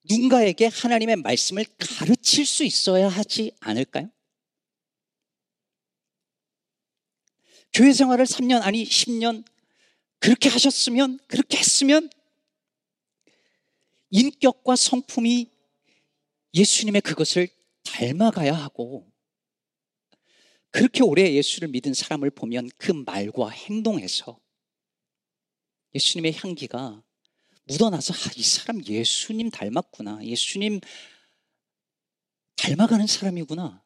누군가에게 0.06 0.68
하나님의 0.68 1.18
말씀을 1.18 1.66
가르칠 1.78 2.46
수 2.46 2.64
있어야 2.64 3.08
하지 3.08 3.52
않을까요? 3.60 4.10
교회 7.72 7.94
생활을 7.94 8.26
3년 8.26 8.62
아니 8.62 8.84
10년 8.84 9.46
그렇게 10.20 10.50
하셨으면 10.50 11.20
그렇게 11.28 11.58
했으면 11.58 12.10
인격과 14.14 14.76
성품이 14.76 15.52
예수님의 16.54 17.02
그것을 17.02 17.48
닮아가야 17.84 18.54
하고 18.54 19.12
그렇게 20.70 21.02
오래 21.02 21.34
예수를 21.34 21.68
믿은 21.70 21.96
사람을 21.96 22.30
보면 22.30 22.70
그 22.78 22.92
말과 22.92 23.50
행동에서 23.50 24.40
예수님의 25.96 26.36
향기가 26.36 27.04
묻어나서 27.66 28.14
아, 28.14 28.32
이 28.36 28.44
사람 28.44 28.86
예수님 28.86 29.50
닮았구나. 29.50 30.24
예수님 30.24 30.80
닮아가는 32.56 33.08
사람이구나. 33.08 33.84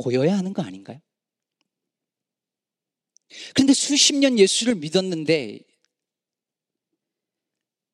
보여야 0.00 0.38
하는 0.38 0.52
거 0.52 0.62
아닌가요? 0.62 1.00
그런데 3.54 3.72
수십 3.72 4.14
년 4.14 4.38
예수를 4.38 4.76
믿었는데 4.76 5.67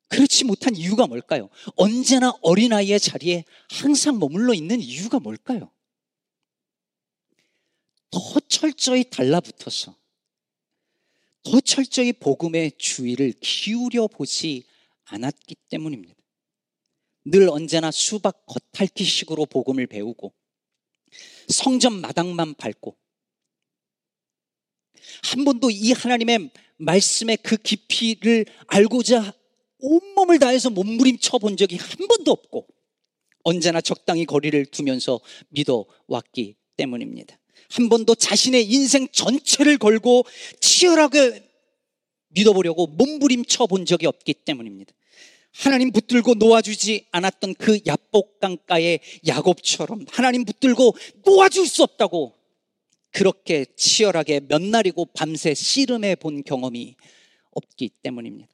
그렇지 0.09 0.45
못한 0.45 0.77
이유가 0.77 1.07
뭘까요? 1.07 1.49
언제나 1.77 2.33
어린아이의 2.43 3.01
자리에 3.01 3.45
항상 3.71 4.19
머물러 4.19 4.55
있는 4.55 4.81
이유가 4.81 5.19
뭘까요? 5.19 5.71
더 8.11 8.41
철저히 8.49 9.05
달라붙어서 9.11 9.97
더 11.43 11.61
철저히 11.61 12.13
복음의 12.13 12.73
주의를 12.79 13.35
기울여 13.41 14.07
보지 14.07 14.65
않았기 15.05 15.57
때문입니다. 15.69 16.15
늘 17.25 17.49
언제나 17.49 17.91
수박 17.91 18.47
겉핥기식으로 18.47 19.47
복음을 19.47 19.87
배우고 19.87 20.33
성전 21.49 22.01
마당만 22.01 22.55
밟고 22.55 22.97
한 25.25 25.45
번도 25.45 25.71
이 25.71 25.93
하나님의 25.93 26.51
말씀의 26.77 27.39
그 27.39 27.57
깊이를 27.57 28.47
알고자 28.67 29.33
온몸을 29.85 30.39
다해서 30.39 30.71
몸부림쳐 30.71 31.39
본 31.39 31.57
적이 31.57 31.77
한 31.77 32.09
번도 32.09 32.33
없고 32.33 32.67
언제나 33.43 33.81
적당히 33.81 34.25
거리를 34.25 34.65
두면서 34.67 35.21
믿어 35.51 35.85
왔기 36.07 36.57
때문입니다. 36.77 37.39
한 37.71 37.89
번도 37.89 38.15
자신의 38.15 38.65
인생 38.65 39.09
전체를 39.09 39.79
걸고 39.79 40.25
치열하게 40.61 41.43
믿어보려고 42.29 42.87
몸부림쳐 42.87 43.67
본 43.67 43.85
적이 43.85 44.07
없기 44.07 44.35
때문입니다. 44.35 44.93
하나님 45.53 45.93
붙들고 45.93 46.35
놓아주지 46.35 47.07
않았던 47.13 47.55
그 47.55 47.79
야복강가의 47.87 49.01
야곱처럼 49.27 50.07
하나님 50.11 50.45
붙들고 50.45 50.97
놓아줄 51.25 51.69
수 51.69 51.85
없다고 51.85 52.35
그렇게 53.13 53.65
치열하게 53.77 54.41
몇 54.49 54.61
날이고 54.61 55.07
밤새 55.15 55.55
씨름해 55.55 56.17
본 56.17 56.43
경험이 56.43 56.97
없기 57.53 57.91
때문입니다. 58.03 58.54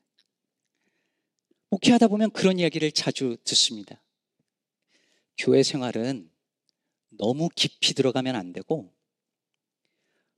목회하다 1.70 2.09
보면 2.09 2.30
그런 2.33 2.59
이야기를 2.59 2.90
자주 2.92 3.37
듣습니다. 3.44 4.02
교회 5.38 5.62
생활은 5.62 6.30
너무 7.11 7.48
깊이 7.54 7.94
들어가면 7.94 8.35
안 8.35 8.52
되고 8.52 8.92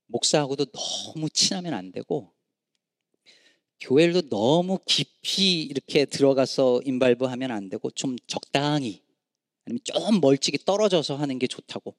목사하고도 0.06 0.66
너무 0.66 1.30
친하면 1.30 1.72
안 1.72 1.90
되고 1.90 2.32
교회를 3.80 4.28
너무 4.28 4.78
깊이 4.86 5.62
이렇게 5.62 6.04
들어가서 6.04 6.82
인발부하면 6.84 7.50
안 7.50 7.68
되고 7.68 7.90
좀 7.90 8.16
적당히 8.26 9.02
아니면 9.64 9.80
좀 9.84 10.20
멀찍이 10.20 10.58
떨어져서 10.64 11.16
하는 11.16 11.38
게 11.38 11.46
좋다고 11.46 11.96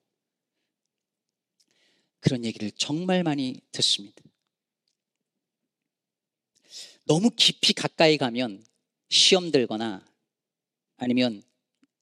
그런 2.19 2.45
얘기를 2.45 2.71
정말 2.71 3.23
많이 3.23 3.59
듣습니다. 3.71 4.23
너무 7.05 7.31
깊이 7.35 7.73
가까이 7.73 8.17
가면 8.17 8.63
시험 9.13 9.51
들거나 9.51 10.03
아니면 10.97 11.43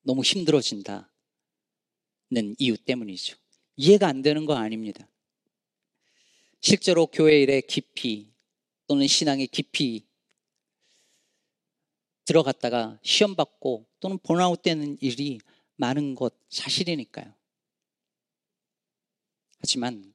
너무 0.01 0.23
힘들어진다는 0.23 1.03
이유 2.57 2.77
때문이죠. 2.77 3.35
이해가 3.75 4.07
안 4.07 4.21
되는 4.21 4.45
거 4.45 4.55
아닙니다. 4.55 5.05
실제로 6.61 7.07
교회 7.07 7.41
일에 7.41 7.59
깊이 7.59 8.31
또는 8.87 9.07
신앙에 9.07 9.45
깊이 9.45 10.05
들어갔다가 12.23 12.97
시험 13.03 13.35
받고 13.35 13.85
또는 13.99 14.17
번아웃 14.19 14.61
되는 14.61 14.97
일이 15.01 15.39
많은 15.75 16.15
것 16.15 16.33
사실이니까요. 16.47 17.33
하지만 19.59 20.13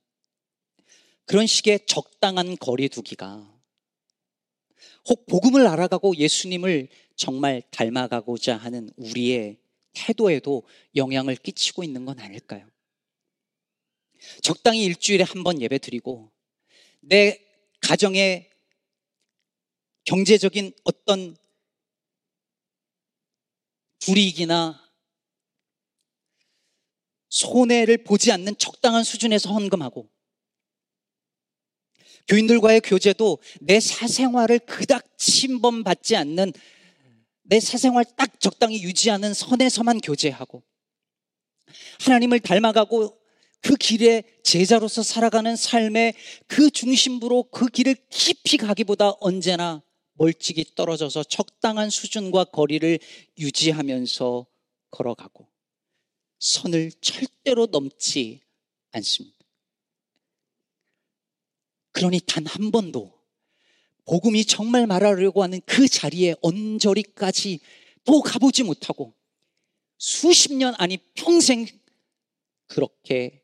그런 1.27 1.47
식의 1.47 1.81
적당한 1.87 2.57
거리 2.57 2.89
두기가 2.89 3.56
혹 5.09 5.27
복음을 5.27 5.67
알아가고 5.67 6.17
예수님을 6.17 6.89
정말 7.17 7.63
닮아가고자 7.71 8.57
하는 8.57 8.91
우리의 8.97 9.59
태도에도 9.93 10.65
영향을 10.95 11.37
끼치고 11.37 11.85
있는 11.85 12.05
건 12.05 12.19
아닐까요? 12.21 12.67
적당히 14.43 14.85
일주일에 14.85 15.25
한 15.25 15.43
번 15.45 15.61
예배 15.61 15.79
드리고 15.79 16.31
내 17.01 17.41
가정의 17.81 18.51
경제적인 20.05 20.73
어떤 20.85 21.37
불이익이나 24.01 24.81
손해를 27.29 27.99
보지 27.99 28.33
않는 28.33 28.57
적당한 28.59 29.05
수준에서 29.05 29.53
헌금하고 29.53 30.09
교인들과의 32.29 32.81
교제도 32.81 33.39
내 33.61 33.81
사생활을 33.81 34.61
그닥 34.61 35.17
침범받지 35.19 36.17
않는 36.17 36.53
내 37.43 37.61
사생활 37.61 38.05
딱 38.17 38.41
적당히 38.41 38.83
유지하는 38.83 39.33
선에서만 39.33 40.01
교제하고 40.01 40.63
하나님을 42.01 42.41
닮아가고 42.41 43.17
그 43.63 43.75
길에 43.77 44.23
제자로서 44.43 45.03
살아가는 45.03 45.57
삶의 45.57 46.15
그 46.47 46.71
중심부로 46.71 47.45
그 47.45 47.67
길을 47.67 47.97
깊이 48.11 48.57
가기보다 48.57 49.15
언제나 49.21 49.83
멀찍이 50.15 50.75
떨어져서 50.75 51.25
적당한 51.25 51.91
수준과 51.91 52.45
거리를 52.45 52.99
유지하면서 53.39 54.47
걸어가고 54.91 55.49
선을 56.39 56.93
절대로 57.01 57.67
넘지 57.67 58.41
않습니다. 58.93 59.36
그러니 61.97 62.21
단 62.27 62.45
한 62.47 62.71
번도 62.71 63.11
복음이 64.05 64.45
정말 64.45 64.87
말하려고 64.87 65.43
하는 65.43 65.63
그 65.65 65.89
자리에 65.89 66.35
언저리까지 66.43 67.59
또 68.05 68.21
가보지 68.21 68.65
못하고 68.65 69.15
수십 69.97 70.53
년 70.53 70.75
아니 70.77 70.99
평생 71.15 71.67
그렇게 72.67 73.43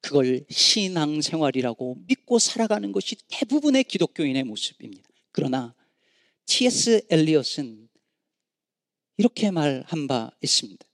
그걸 0.00 0.44
신앙생활이라고 0.48 1.96
믿고 2.06 2.38
살아가는 2.38 2.92
것이 2.92 3.16
대부분의 3.26 3.82
기독교인의 3.84 4.44
모습입니다. 4.44 5.08
그러나 5.32 5.74
T.S. 6.46 7.06
엘리엇은 7.10 7.88
이렇게 9.16 9.50
말한 9.50 10.06
바 10.06 10.30
있습니다. 10.40 10.86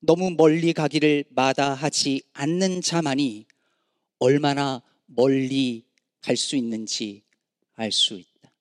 너무 0.00 0.30
멀리 0.30 0.72
가기를 0.72 1.24
마다하지 1.30 2.22
않는 2.32 2.80
자만이 2.80 3.44
얼마나 4.18 4.82
멀리 5.06 5.84
갈 6.20 6.36
수 6.36 6.56
있는지 6.56 7.22
알 7.74 7.92
수 7.92 8.14
있다. 8.14 8.52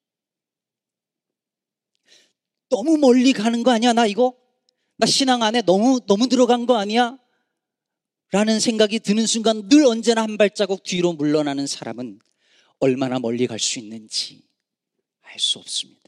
너무 2.70 2.98
멀리 2.98 3.34
가는 3.34 3.64
거 3.64 3.72
아니야? 3.72 3.94
나 3.94 4.06
이거? 4.06 4.36
나 4.98 5.06
신앙 5.06 5.44
안에 5.44 5.62
너무, 5.62 6.00
너무 6.08 6.28
들어간 6.28 6.66
거 6.66 6.78
아니야? 6.78 7.18
라는 8.32 8.60
생각이 8.60 9.00
드는 9.00 9.28
순간 9.28 9.70
늘 9.70 9.86
언제나 9.86 10.24
한 10.24 10.38
발자국 10.38 10.84
뒤로 10.84 11.14
물러나는 11.14 11.68
사람은 11.68 12.20
얼마나 12.80 13.20
멀리 13.20 13.48
갈 13.48 13.60
수 13.60 13.80
있는지 13.80 14.44
알 15.22 15.40
수 15.40 15.60
없습니다. 15.60 16.02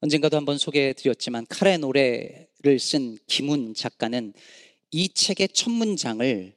언젠가도 0.00 0.36
한번 0.36 0.58
소개해 0.58 0.92
드렸지만 0.94 1.46
칼의 1.48 1.78
노래를 1.78 2.78
쓴 2.80 3.16
김훈 3.26 3.74
작가는 3.74 4.32
이 4.90 5.08
책의 5.08 5.50
첫 5.50 5.70
문장을 5.70 6.56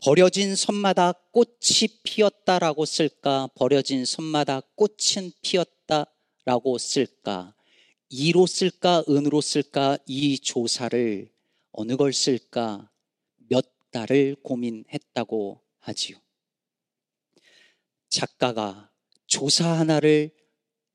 버려진 0.00 0.54
섬마다 0.54 1.12
꽃이 1.32 1.88
피었다라고 2.04 2.84
쓸까, 2.84 3.48
버려진 3.54 4.04
섬마다 4.04 4.60
꽃은 4.76 5.32
피었다라고 5.42 6.78
쓸까, 6.78 7.54
이로 8.08 8.46
쓸까, 8.46 9.02
은으로 9.08 9.40
쓸까, 9.40 9.98
이 10.06 10.38
조사를 10.38 11.28
어느 11.72 11.96
걸 11.96 12.12
쓸까? 12.12 12.88
몇 13.48 13.66
달을 13.90 14.36
고민했다고 14.42 15.60
하지요. 15.80 16.16
작가가 18.08 18.90
조사 19.26 19.68
하나를 19.68 20.30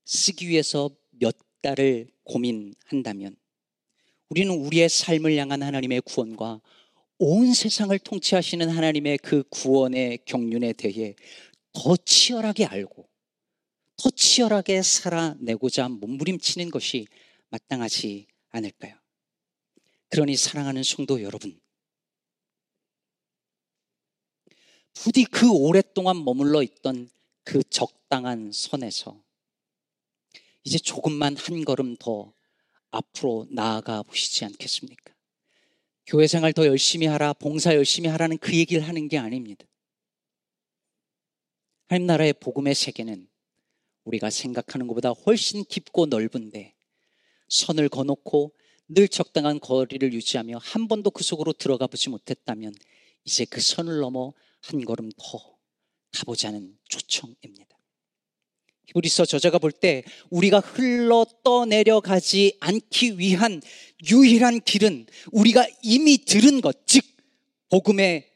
쓰기 0.06 0.48
위해서 0.48 0.90
몇 1.12 1.36
달을 1.62 2.10
고민한다면 2.24 3.36
우리는 4.30 4.54
우리의 4.54 4.90
삶을 4.90 5.36
향한 5.38 5.62
하나님의 5.62 6.02
구원과 6.02 6.62
온 7.20 7.54
세상을 7.54 7.98
통치하시는 8.00 8.70
하나님의 8.70 9.20
그 9.20 9.44
구원의 9.50 10.20
경륜에 10.26 10.74
대해 10.74 11.16
더 11.72 11.96
치열하게 11.96 12.66
알고 12.66 13.08
더 13.98 14.10
치열하게 14.10 14.82
살아내고자 14.82 15.90
몸부림치는 15.90 16.72
것이 16.72 17.08
마땅하지 17.50 18.28
않을까요? 18.50 18.96
그러니 20.10 20.36
사랑하는 20.36 20.84
성도 20.84 21.22
여러분, 21.22 21.60
부디 24.94 25.26
그 25.26 25.52
오랫동안 25.52 26.24
머물러 26.24 26.62
있던 26.64 27.10
그 27.44 27.64
적당한 27.64 28.52
선에서 28.52 29.24
이제 30.64 30.78
조금만 30.78 31.36
한 31.36 31.66
걸음 31.66 31.96
더 31.98 32.34
앞으로 32.92 33.48
나아가 33.50 34.04
보시지 34.04 34.46
않겠습니까? 34.46 35.13
교회 36.06 36.28
생활 36.28 36.54
더 36.54 36.66
열심히 36.66 37.08
하라, 37.08 37.34
봉사 37.34 37.76
열심히 37.76 38.10
하라는 38.10 38.38
그 38.38 38.56
얘기를 38.56 38.88
하는 38.88 39.08
게 39.08 39.18
아닙니다. 39.18 39.66
하나님 41.88 42.08
나라의 42.08 42.34
복음의 42.34 42.76
세계는 42.76 43.28
우리가 44.04 44.30
생각하는 44.30 44.88
것보다 44.88 45.10
훨씬 45.10 45.64
깊고 45.64 46.08
넓은데 46.08 46.76
선을 47.50 47.90
거놓고 47.90 48.54
늘 48.90 49.08
적당한 49.08 49.60
거리를 49.60 50.12
유지하며 50.12 50.58
한 50.58 50.88
번도 50.88 51.12
그 51.12 51.24
속으로 51.24 51.54
들어가 51.54 51.88
보지 51.88 52.10
못했다면 52.10 52.74
이제 53.24 53.46
그 53.46 53.62
선을 53.62 54.00
넘어 54.00 54.34
한 54.62 54.84
걸음 54.84 55.10
더 55.18 55.58
가보자는 56.12 56.78
초청입니다. 56.90 57.78
히브리서 58.88 59.26
저자가 59.26 59.60
볼 59.60 59.72
때 59.72 60.04
우리가 60.30 60.60
흘러 60.60 61.26
떠내려가지 61.44 62.58
않기 62.60 63.18
위한 63.20 63.62
유일한 64.10 64.60
길은 64.62 65.08
우리가 65.32 65.66
이미 65.82 66.18
들은 66.18 66.62
것, 66.62 66.86
즉 66.86 67.04
복음에 67.70 68.30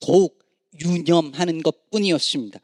더욱 0.00 0.38
유념하는 0.80 1.62
것 1.62 1.90
뿐이었습니다. 1.90 2.60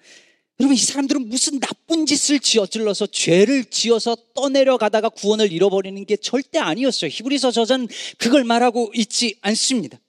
여러분 0.61 0.75
이 0.75 0.79
사람들은 0.79 1.29
무슨 1.29 1.61
나쁜 1.61 2.05
짓을 2.05 2.41
지어질러서 2.41 3.07
죄를 3.07 3.67
지어서 3.67 4.17
떠내려가다가 4.35 5.09
구원을 5.09 5.53
잃어버리는 5.53 6.05
게 6.05 6.17
절대 6.17 6.59
아니었어요. 6.59 7.11
히브리서 7.13 7.53
저자는 7.53 7.89
그걸 8.17 8.43
말하고 8.45 8.91
있지 8.95 9.37
않습니다. 9.43 10.01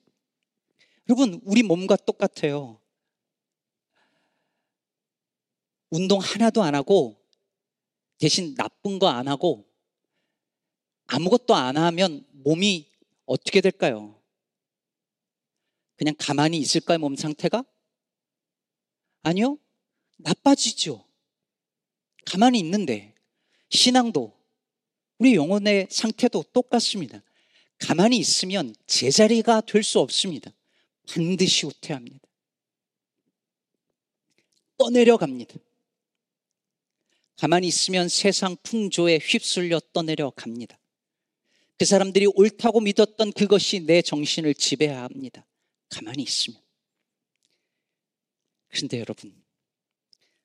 여러분 1.08 1.40
우리 1.44 1.62
몸과 1.62 1.96
똑같아요. 1.96 2.80
운동 5.90 6.20
하나도 6.20 6.62
안 6.62 6.74
하고 6.74 7.20
대신 8.18 8.54
나쁜 8.54 8.98
거 8.98 9.08
안 9.08 9.28
하고 9.28 9.66
아무것도 11.06 11.54
안 11.54 11.76
하면 11.76 12.24
몸이 12.32 12.88
어떻게 13.26 13.60
될까요? 13.60 14.20
그냥 15.96 16.14
가만히 16.18 16.58
있을까요, 16.58 16.98
몸 16.98 17.16
상태가? 17.16 17.64
아니요. 19.22 19.58
나빠지죠. 20.18 21.04
가만히 22.24 22.60
있는데 22.60 23.14
신앙도 23.70 24.38
우리 25.18 25.34
영혼의 25.34 25.88
상태도 25.90 26.44
똑같습니다. 26.52 27.22
가만히 27.78 28.18
있으면 28.18 28.74
제자리가 28.86 29.62
될 29.62 29.82
수 29.82 29.98
없습니다. 30.00 30.50
반드시 31.08 31.66
후퇴합니다. 31.66 32.18
떠내려 34.78 35.16
갑니다. 35.16 35.54
가만히 37.40 37.68
있으면 37.68 38.10
세상 38.10 38.54
풍조에 38.62 39.18
휩쓸려 39.22 39.80
떠내려 39.94 40.28
갑니다. 40.36 40.78
그 41.78 41.86
사람들이 41.86 42.26
옳다고 42.34 42.80
믿었던 42.80 43.32
그것이 43.32 43.80
내 43.86 44.02
정신을 44.02 44.52
지배합니다. 44.52 45.46
가만히 45.88 46.22
있으면. 46.22 46.60
그런데 48.68 48.98
여러분, 48.98 49.34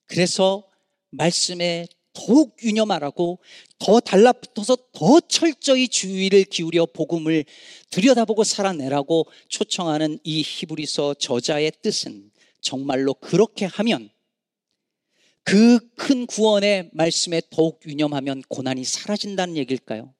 그래서 0.05 0.71
말씀에 1.09 1.85
더욱 2.13 2.55
유념하라고 2.63 3.39
더 3.77 3.99
달라붙어서 3.99 4.77
더 4.93 5.19
철저히 5.19 5.89
주의를 5.89 6.45
기울여 6.45 6.85
복음을 6.85 7.43
들여다보고 7.89 8.45
살아내라고 8.45 9.27
초청하는 9.49 10.19
이 10.23 10.41
히브리서 10.45 11.15
저자의 11.15 11.73
뜻은 11.81 12.31
정말로 12.61 13.13
그렇게 13.15 13.65
하면 13.65 14.09
그 15.45 15.85
큰 15.95 16.27
구원의 16.27 16.91
말씀에 16.93 17.41
더욱 17.49 17.81
유념하면 17.87 18.43
고난이 18.47 18.83
사라진다는 18.83 19.57
얘기일까요? 19.57 20.13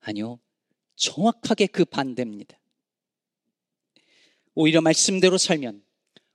아니요. 0.00 0.38
정확하게 0.96 1.66
그 1.68 1.86
반대입니다. 1.86 2.58
오히려 4.54 4.82
말씀대로 4.82 5.38
살면 5.38 5.82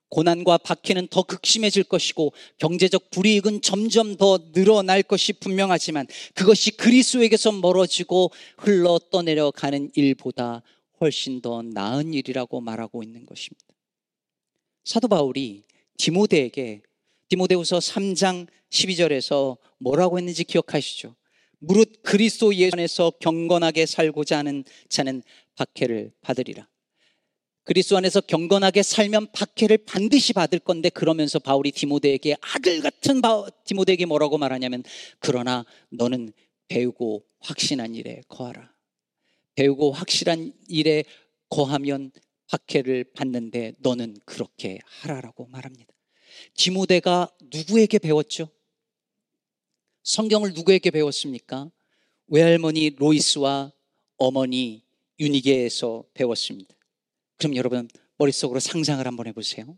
고난과 0.10 0.58
박해는 0.58 1.10
더 1.10 1.22
극심해질 1.22 1.84
것이고 1.84 2.34
경제적 2.58 3.12
불이익은 3.12 3.62
점점 3.62 4.16
더 4.16 4.52
늘어날 4.54 5.04
것이 5.04 5.34
분명하지만 5.34 6.08
그것이 6.34 6.72
그리스도에게서 6.72 7.52
멀어지고 7.52 8.32
흘러 8.58 9.00
떠내려 9.12 9.52
가는 9.52 9.92
일보다 9.94 10.64
훨씬 11.00 11.42
더 11.42 11.62
나은 11.62 12.14
일이라고 12.14 12.60
말하고 12.62 13.04
있는 13.04 13.28
것입니다. 13.28 13.68
사도 14.84 15.08
바울이 15.10 15.64
디모데에게 15.98 16.82
디모데후서 17.30 17.80
3장 17.80 18.48
12절에서 18.70 19.58
뭐라고 19.80 20.18
했는지 20.18 20.44
기억하시죠? 20.44 21.16
무릇 21.60 22.02
그리스도 22.04 22.54
예수 22.56 22.72
안에서 22.74 23.12
경건하게 23.20 23.86
살고자 23.86 24.38
하는 24.38 24.64
자는 24.90 25.24
박해를 25.56 26.12
받으리라. 26.22 26.68
그리스도 27.64 27.98
안에서 27.98 28.22
경건하게 28.22 28.82
살면 28.82 29.34
박해를 29.34 29.80
반드시 29.80 30.32
받을 30.32 30.60
건데 30.60 30.90
그러면서 30.90 31.38
바울이 31.38 31.72
디모데에게 31.72 32.38
아들 32.40 32.80
같은 32.80 33.22
디모데에게 33.66 34.06
뭐라고 34.06 34.38
말하냐면 34.38 34.84
그러나 35.20 35.66
너는 35.90 36.32
배우고 36.70 37.26
확신한 37.40 37.96
일에 37.96 38.22
거하라. 38.30 38.72
배우고 39.56 39.92
확실한 39.92 40.54
일에 40.70 41.04
거하면 41.50 42.12
박해를 42.50 43.04
받는데 43.14 43.74
너는 43.80 44.16
그렇게 44.26 44.80
하라라고 44.86 45.48
말합니다. 45.48 45.97
디모데가 46.56 47.30
누구에게 47.52 48.00
배웠죠? 48.00 48.50
성경을 50.04 50.54
누구에게 50.54 50.92
배웠습니까? 50.92 51.70
외할머니 52.28 52.92
로이스와 52.98 53.72
어머니 54.18 54.84
유니게에서 55.20 56.06
배웠습니다. 56.14 56.76
그럼 57.38 57.56
여러분 57.56 57.88
머릿속으로 58.18 58.60
상상을 58.60 59.06
한번 59.06 59.28
해보세요. 59.28 59.78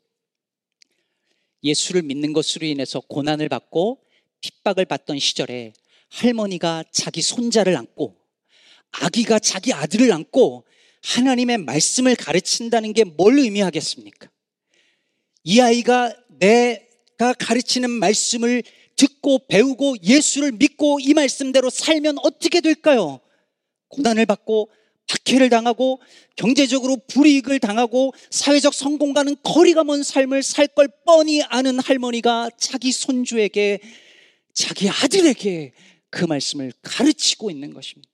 예수를 1.64 2.04
믿는 2.04 2.34
것으로 2.34 2.66
인해서 2.66 3.00
고난을 3.02 3.50
받고 3.50 4.02
핍박을 4.42 4.86
받던 4.86 5.20
시절에 5.20 5.74
할머니가 6.10 6.86
자기 6.92 7.22
손자를 7.22 7.76
안고 7.76 8.18
아기가 8.92 9.40
자기 9.40 9.74
아들을 9.74 10.12
안고 10.12 10.66
하나님의 11.04 11.60
말씀을 11.60 12.16
가르친다는 12.16 12.94
게 12.94 13.04
뭘 13.04 13.40
의미하겠습니까? 13.40 14.30
이 15.44 15.60
아이가 15.62 16.14
내가 16.40 17.34
가르치는 17.34 17.90
말씀을 17.90 18.64
듣고 18.96 19.48
배우고 19.48 19.98
예수를 20.04 20.52
믿고 20.54 21.00
이 21.00 21.14
말씀대로 21.14 21.70
살면 21.70 22.18
어떻게 22.20 22.62
될까요? 22.62 23.20
고난을 23.90 24.26
받고 24.26 24.70
박해를 25.08 25.50
당하고 25.50 26.02
경제적으로 26.36 26.98
불이익을 27.08 27.60
당하고 27.60 28.14
사회적 28.30 28.74
성공과는 28.74 29.38
거리가 29.44 29.84
먼 29.84 30.04
삶을 30.04 30.44
살 30.44 30.68
걸 30.68 30.88
뻔히 31.06 31.42
아는 31.44 31.80
할머니가 31.80 32.52
자기 32.58 32.92
손주에게 32.92 33.80
자기 34.54 34.90
아들에게 34.90 35.74
그 36.12 36.26
말씀을 36.26 36.74
가르치고 36.82 37.50
있는 37.50 37.74
것입니다. 37.74 38.10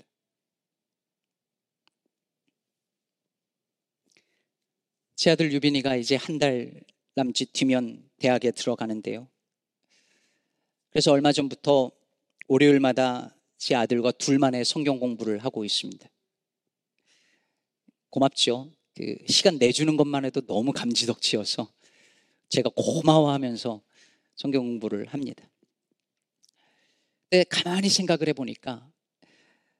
제 5.15 5.31
아들 5.31 5.51
유빈이가 5.51 5.95
이제 5.97 6.15
한 6.15 6.39
달 6.39 6.71
남짓 7.15 7.53
뒤면 7.53 8.04
대학에 8.17 8.51
들어가는데요. 8.51 9.27
그래서 10.89 11.11
얼마 11.11 11.31
전부터 11.31 11.91
월요일마다 12.47 13.35
제 13.57 13.75
아들과 13.75 14.11
둘만의 14.11 14.65
성경 14.65 14.99
공부를 14.99 15.39
하고 15.39 15.65
있습니다. 15.65 16.07
고맙죠. 18.09 18.71
그 18.95 19.17
시간 19.27 19.57
내주는 19.57 19.97
것만 19.97 20.23
해도 20.25 20.41
너무 20.41 20.71
감지덕지여서 20.71 21.71
제가 22.49 22.69
고마워하면서 22.75 23.81
성경 24.35 24.63
공부를 24.63 25.07
합니다. 25.07 25.43
근데 27.29 27.43
가만히 27.49 27.89
생각을 27.89 28.29
해보니까 28.29 28.89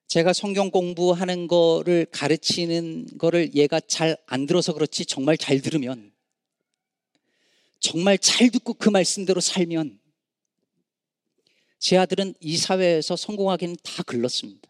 제가 0.08 0.34
성경 0.34 0.70
공부하는 0.70 1.48
거를 1.48 2.06
가르치는 2.12 3.18
거를 3.18 3.56
얘가 3.56 3.80
잘 3.80 4.18
안 4.28 4.46
들어서 4.46 4.74
그렇지 4.74 5.06
정말 5.06 5.38
잘 5.38 5.62
들으면 5.62 6.12
정말 7.86 8.18
잘 8.18 8.50
듣고 8.50 8.74
그 8.74 8.90
말씀대로 8.90 9.40
살면 9.40 10.00
제 11.78 11.98
아들은 11.98 12.34
이 12.40 12.58
사회에서 12.58 13.16
성공하기는 13.16 13.76
다 13.84 14.02
글렀습니다. 14.02 14.68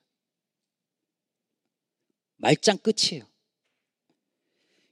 말짱 2.35 2.77
끝이에요. 2.79 3.25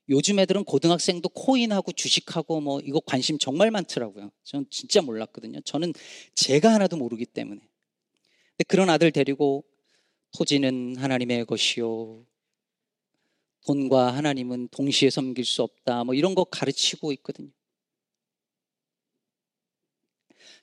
요즘 0.08 0.40
애들은 0.40 0.64
고등학생도 0.64 1.28
코인하고 1.30 1.92
주식하고 1.92 2.62
뭐 2.62 2.80
이거 2.80 3.02
관심 3.02 3.38
정말 3.38 3.72
많더라고요. 3.72 4.32
저는 4.46 4.68
진짜 4.70 5.02
몰랐거든요. 5.02 5.60
저는 5.66 5.92
제가 6.34 6.74
하나도 6.74 6.96
모르기 6.96 7.26
때문에. 7.26 7.60
근데 7.60 8.64
그런 8.70 8.90
아들 8.90 9.12
데리고 9.12 9.66
토지는 10.32 10.96
하나님의 10.96 11.46
것이요. 11.46 12.26
돈과 13.66 14.16
하나님은 14.16 14.70
동시에 14.70 15.10
섬길 15.10 15.44
수 15.44 15.62
없다. 15.62 16.06
뭐 16.06 16.16
이런 16.16 16.36
거 16.36 16.46
가르치고 16.46 17.12
있거든요. 17.14 17.52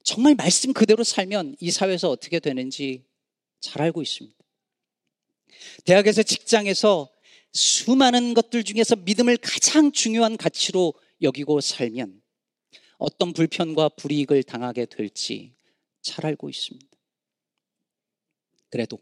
정말 0.03 0.35
말씀 0.35 0.73
그대로 0.73 1.05
살면 1.05 1.57
이 1.61 1.71
사회에서 1.71 2.11
어떻게 2.11 2.41
되는지 2.41 3.05
잘 3.61 3.83
알고 3.83 4.03
있습니다. 4.03 4.37
대학에서 5.85 6.23
직장에서 6.23 7.11
수많은 7.53 8.35
것들 8.35 8.65
중에서 8.65 8.97
믿음을 8.97 9.37
가장 9.37 9.93
중요한 9.93 10.37
가치로 10.37 10.95
여기고 11.23 11.61
살면 11.61 12.23
어떤 12.99 13.33
불편과 13.33 13.91
불이익을 13.91 14.43
당하게 14.43 14.87
될지 14.87 15.53
잘 16.03 16.27
알고 16.27 16.49
있습니다. 16.49 16.87
그래도 18.71 18.99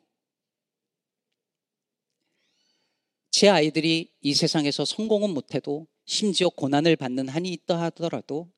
제 3.30 3.48
아이들이 3.48 4.12
이 4.20 4.34
세상에서 4.34 4.84
성공은 4.84 5.30
못해도 5.30 5.87
심지어 6.06 6.48
고난을 6.48 6.96
받는 6.96 7.28
한이 7.28 7.50
있다 7.50 7.80
하더라도 7.82 8.50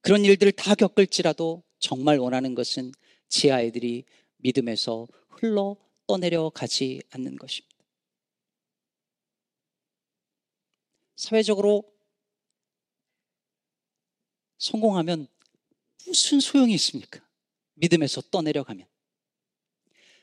그런 0.00 0.24
일들을 0.24 0.52
다 0.52 0.74
겪을지라도 0.74 1.62
정말 1.78 2.18
원하는 2.18 2.54
것은 2.54 2.92
제 3.28 3.50
아이들이 3.50 4.04
믿음에서 4.38 5.06
흘러 5.28 5.76
떠내려 6.06 6.50
가지 6.50 7.02
않는 7.10 7.36
것입니다. 7.36 7.76
사회적으로 11.16 11.84
성공하면 14.58 15.26
무슨 16.06 16.40
소용이 16.40 16.74
있습니까? 16.74 17.20
믿음에서 17.74 18.22
떠내려가면. 18.22 18.86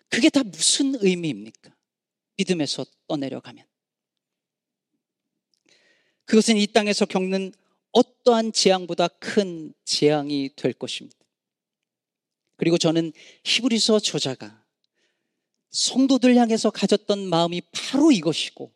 그게 0.09 0.29
다 0.29 0.43
무슨 0.43 0.95
의미입니까? 1.03 1.75
믿음에서 2.37 2.85
떠내려가면. 3.07 3.65
그것은 6.25 6.57
이 6.57 6.67
땅에서 6.67 7.05
겪는 7.05 7.53
어떠한 7.95 8.51
재앙보다 8.51 9.07
큰 9.07 9.73
재앙이 9.85 10.51
될 10.57 10.73
것입니다. 10.73 11.17
그리고 12.57 12.77
저는 12.77 13.13
히브리서 13.45 13.99
저자가 13.99 14.63
성도들 15.71 16.35
향해서 16.35 16.71
가졌던 16.71 17.27
마음이 17.27 17.61
바로 17.71 18.11
이것이고 18.11 18.71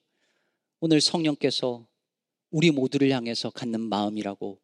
오늘 0.79 1.01
성령께서 1.01 1.85
우리 2.49 2.71
모두를 2.71 3.11
향해서 3.11 3.49
갖는 3.49 3.81
마음이라고 3.81 4.57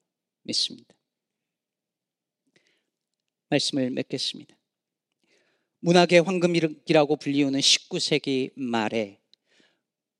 믿습니다. 0.43 0.95
말씀을 3.49 3.89
맺겠습니다. 3.91 4.55
문학의 5.79 6.21
황금이라고 6.21 7.17
불리우는 7.17 7.59
19세기 7.59 8.51
말에 8.55 9.19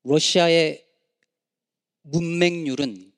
러시아의 0.04 0.86
문맹률은 2.02 3.15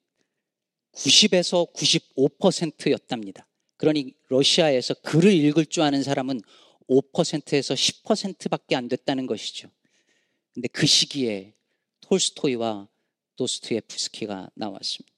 90에서 0.98 1.72
95%였답니다. 1.72 3.46
그러니 3.76 4.14
러시아에서 4.28 4.94
글을 4.94 5.32
읽을 5.32 5.66
줄 5.66 5.84
아는 5.84 6.02
사람은 6.02 6.40
5%에서 6.88 7.74
10%밖에 7.74 8.74
안 8.74 8.88
됐다는 8.88 9.26
것이죠. 9.26 9.70
근데 10.52 10.66
그 10.68 10.86
시기에 10.86 11.54
톨스토이와 12.00 12.88
도스토예프스키가 13.36 14.50
나왔습니다. 14.54 15.14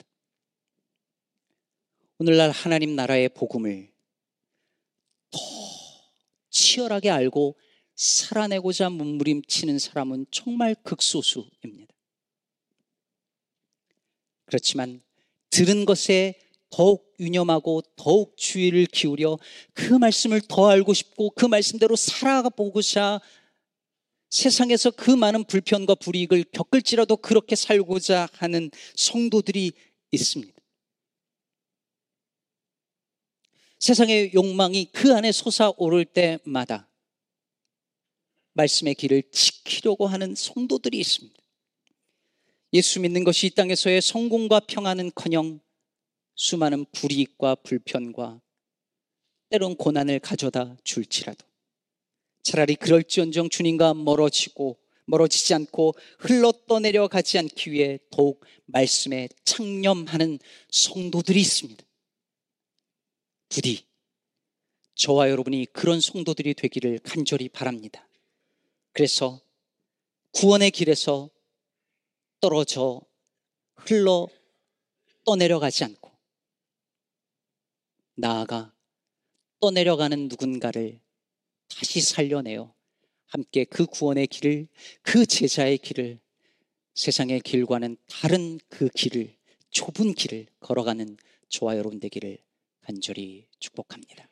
오늘날 2.19 2.51
하나님 2.51 2.95
나라의 2.95 3.31
복음을 3.31 3.91
더 5.31 5.39
치열하게 6.51 7.09
알고 7.09 7.57
살아내고자 7.95 8.91
몸부림치는 8.91 9.79
사람은 9.79 10.27
정말 10.31 10.75
극소수입니다. 10.83 11.95
그렇지만 14.45 15.03
들은 15.51 15.85
것에 15.85 16.39
더욱 16.71 17.15
유념하고 17.19 17.83
더욱 17.97 18.37
주의를 18.37 18.87
기울여 18.87 19.39
그 19.75 19.93
말씀을 19.95 20.41
더 20.49 20.69
알고 20.69 20.95
싶고 20.95 21.31
그 21.31 21.45
말씀대로 21.47 21.97
살아보고자 21.97 23.21
세상에서 24.31 24.93
그 24.93 25.11
많은 25.11 25.45
불편과 25.45 25.97
불이익을 25.97 26.45
겪을지라도 26.53 27.17
그렇게 27.17 27.57
살고자 27.57 28.29
하는 28.35 28.71
성도들이 28.95 29.73
있습니다. 30.13 30.55
세상의 33.81 34.33
욕망이 34.35 34.91
그 34.93 35.15
안에 35.15 35.33
솟아오를 35.33 36.05
때마다 36.05 36.89
말씀의 38.53 38.95
길을 38.95 39.25
지키려고 39.33 40.07
하는 40.07 40.35
성도들이 40.35 40.99
있습니다. 41.01 41.41
예수 42.73 43.01
믿는 43.01 43.25
것이 43.25 43.49
이 43.49 43.51
땅에서의 43.51 44.01
성공과 44.01 44.61
평안은 44.61 45.11
커녕 45.15 45.61
수많은 46.37 46.87
불이익과 46.93 47.57
불편과 47.57 48.41
때론 49.49 49.75
고난을 49.75 50.21
가져다 50.21 50.77
줄지라도 50.85 51.45
차라리 52.43 52.77
그럴지언정 52.77 53.49
주님과 53.49 53.95
멀어지고 53.95 54.79
멀어지지 55.07 55.55
않고 55.55 55.95
흘러 56.21 56.53
떠내려 56.69 57.09
가지 57.09 57.39
않기 57.39 57.73
위해 57.73 57.99
더욱 58.11 58.45
말씀에 58.67 59.29
창념하는 59.45 60.39
성도들이 60.71 61.41
있습니다. 61.41 61.85
부디 63.49 63.85
저와 64.95 65.31
여러분이 65.31 65.67
그런 65.73 66.01
성도들이 66.01 66.55
되기를 66.55 67.01
간절히 67.03 67.49
바랍니다. 67.49 68.07
그래서 68.93 69.41
구원의 70.33 70.71
길에서 70.71 71.31
떨어져 72.41 73.01
흘러 73.77 74.29
떠내려가지 75.25 75.85
않고 75.85 76.11
나아가 78.15 78.75
떠내려가는 79.61 80.29
누군가를 80.29 81.01
다시 81.69 82.01
살려내어 82.01 82.75
함께 83.27 83.65
그 83.65 83.87
구원의 83.87 84.27
길을, 84.27 84.67
그 85.03 85.25
제자의 85.25 85.79
길을, 85.79 86.19
세상의 86.95 87.41
길과는 87.41 87.97
다른 88.09 88.59
그 88.69 88.89
길을, 88.89 89.37
좁은 89.71 90.15
길을 90.15 90.47
걸어가는 90.59 91.17
저와 91.49 91.77
여러분 91.77 92.01
되기를 92.01 92.39
간절히 92.81 93.47
축복합니다. 93.61 94.30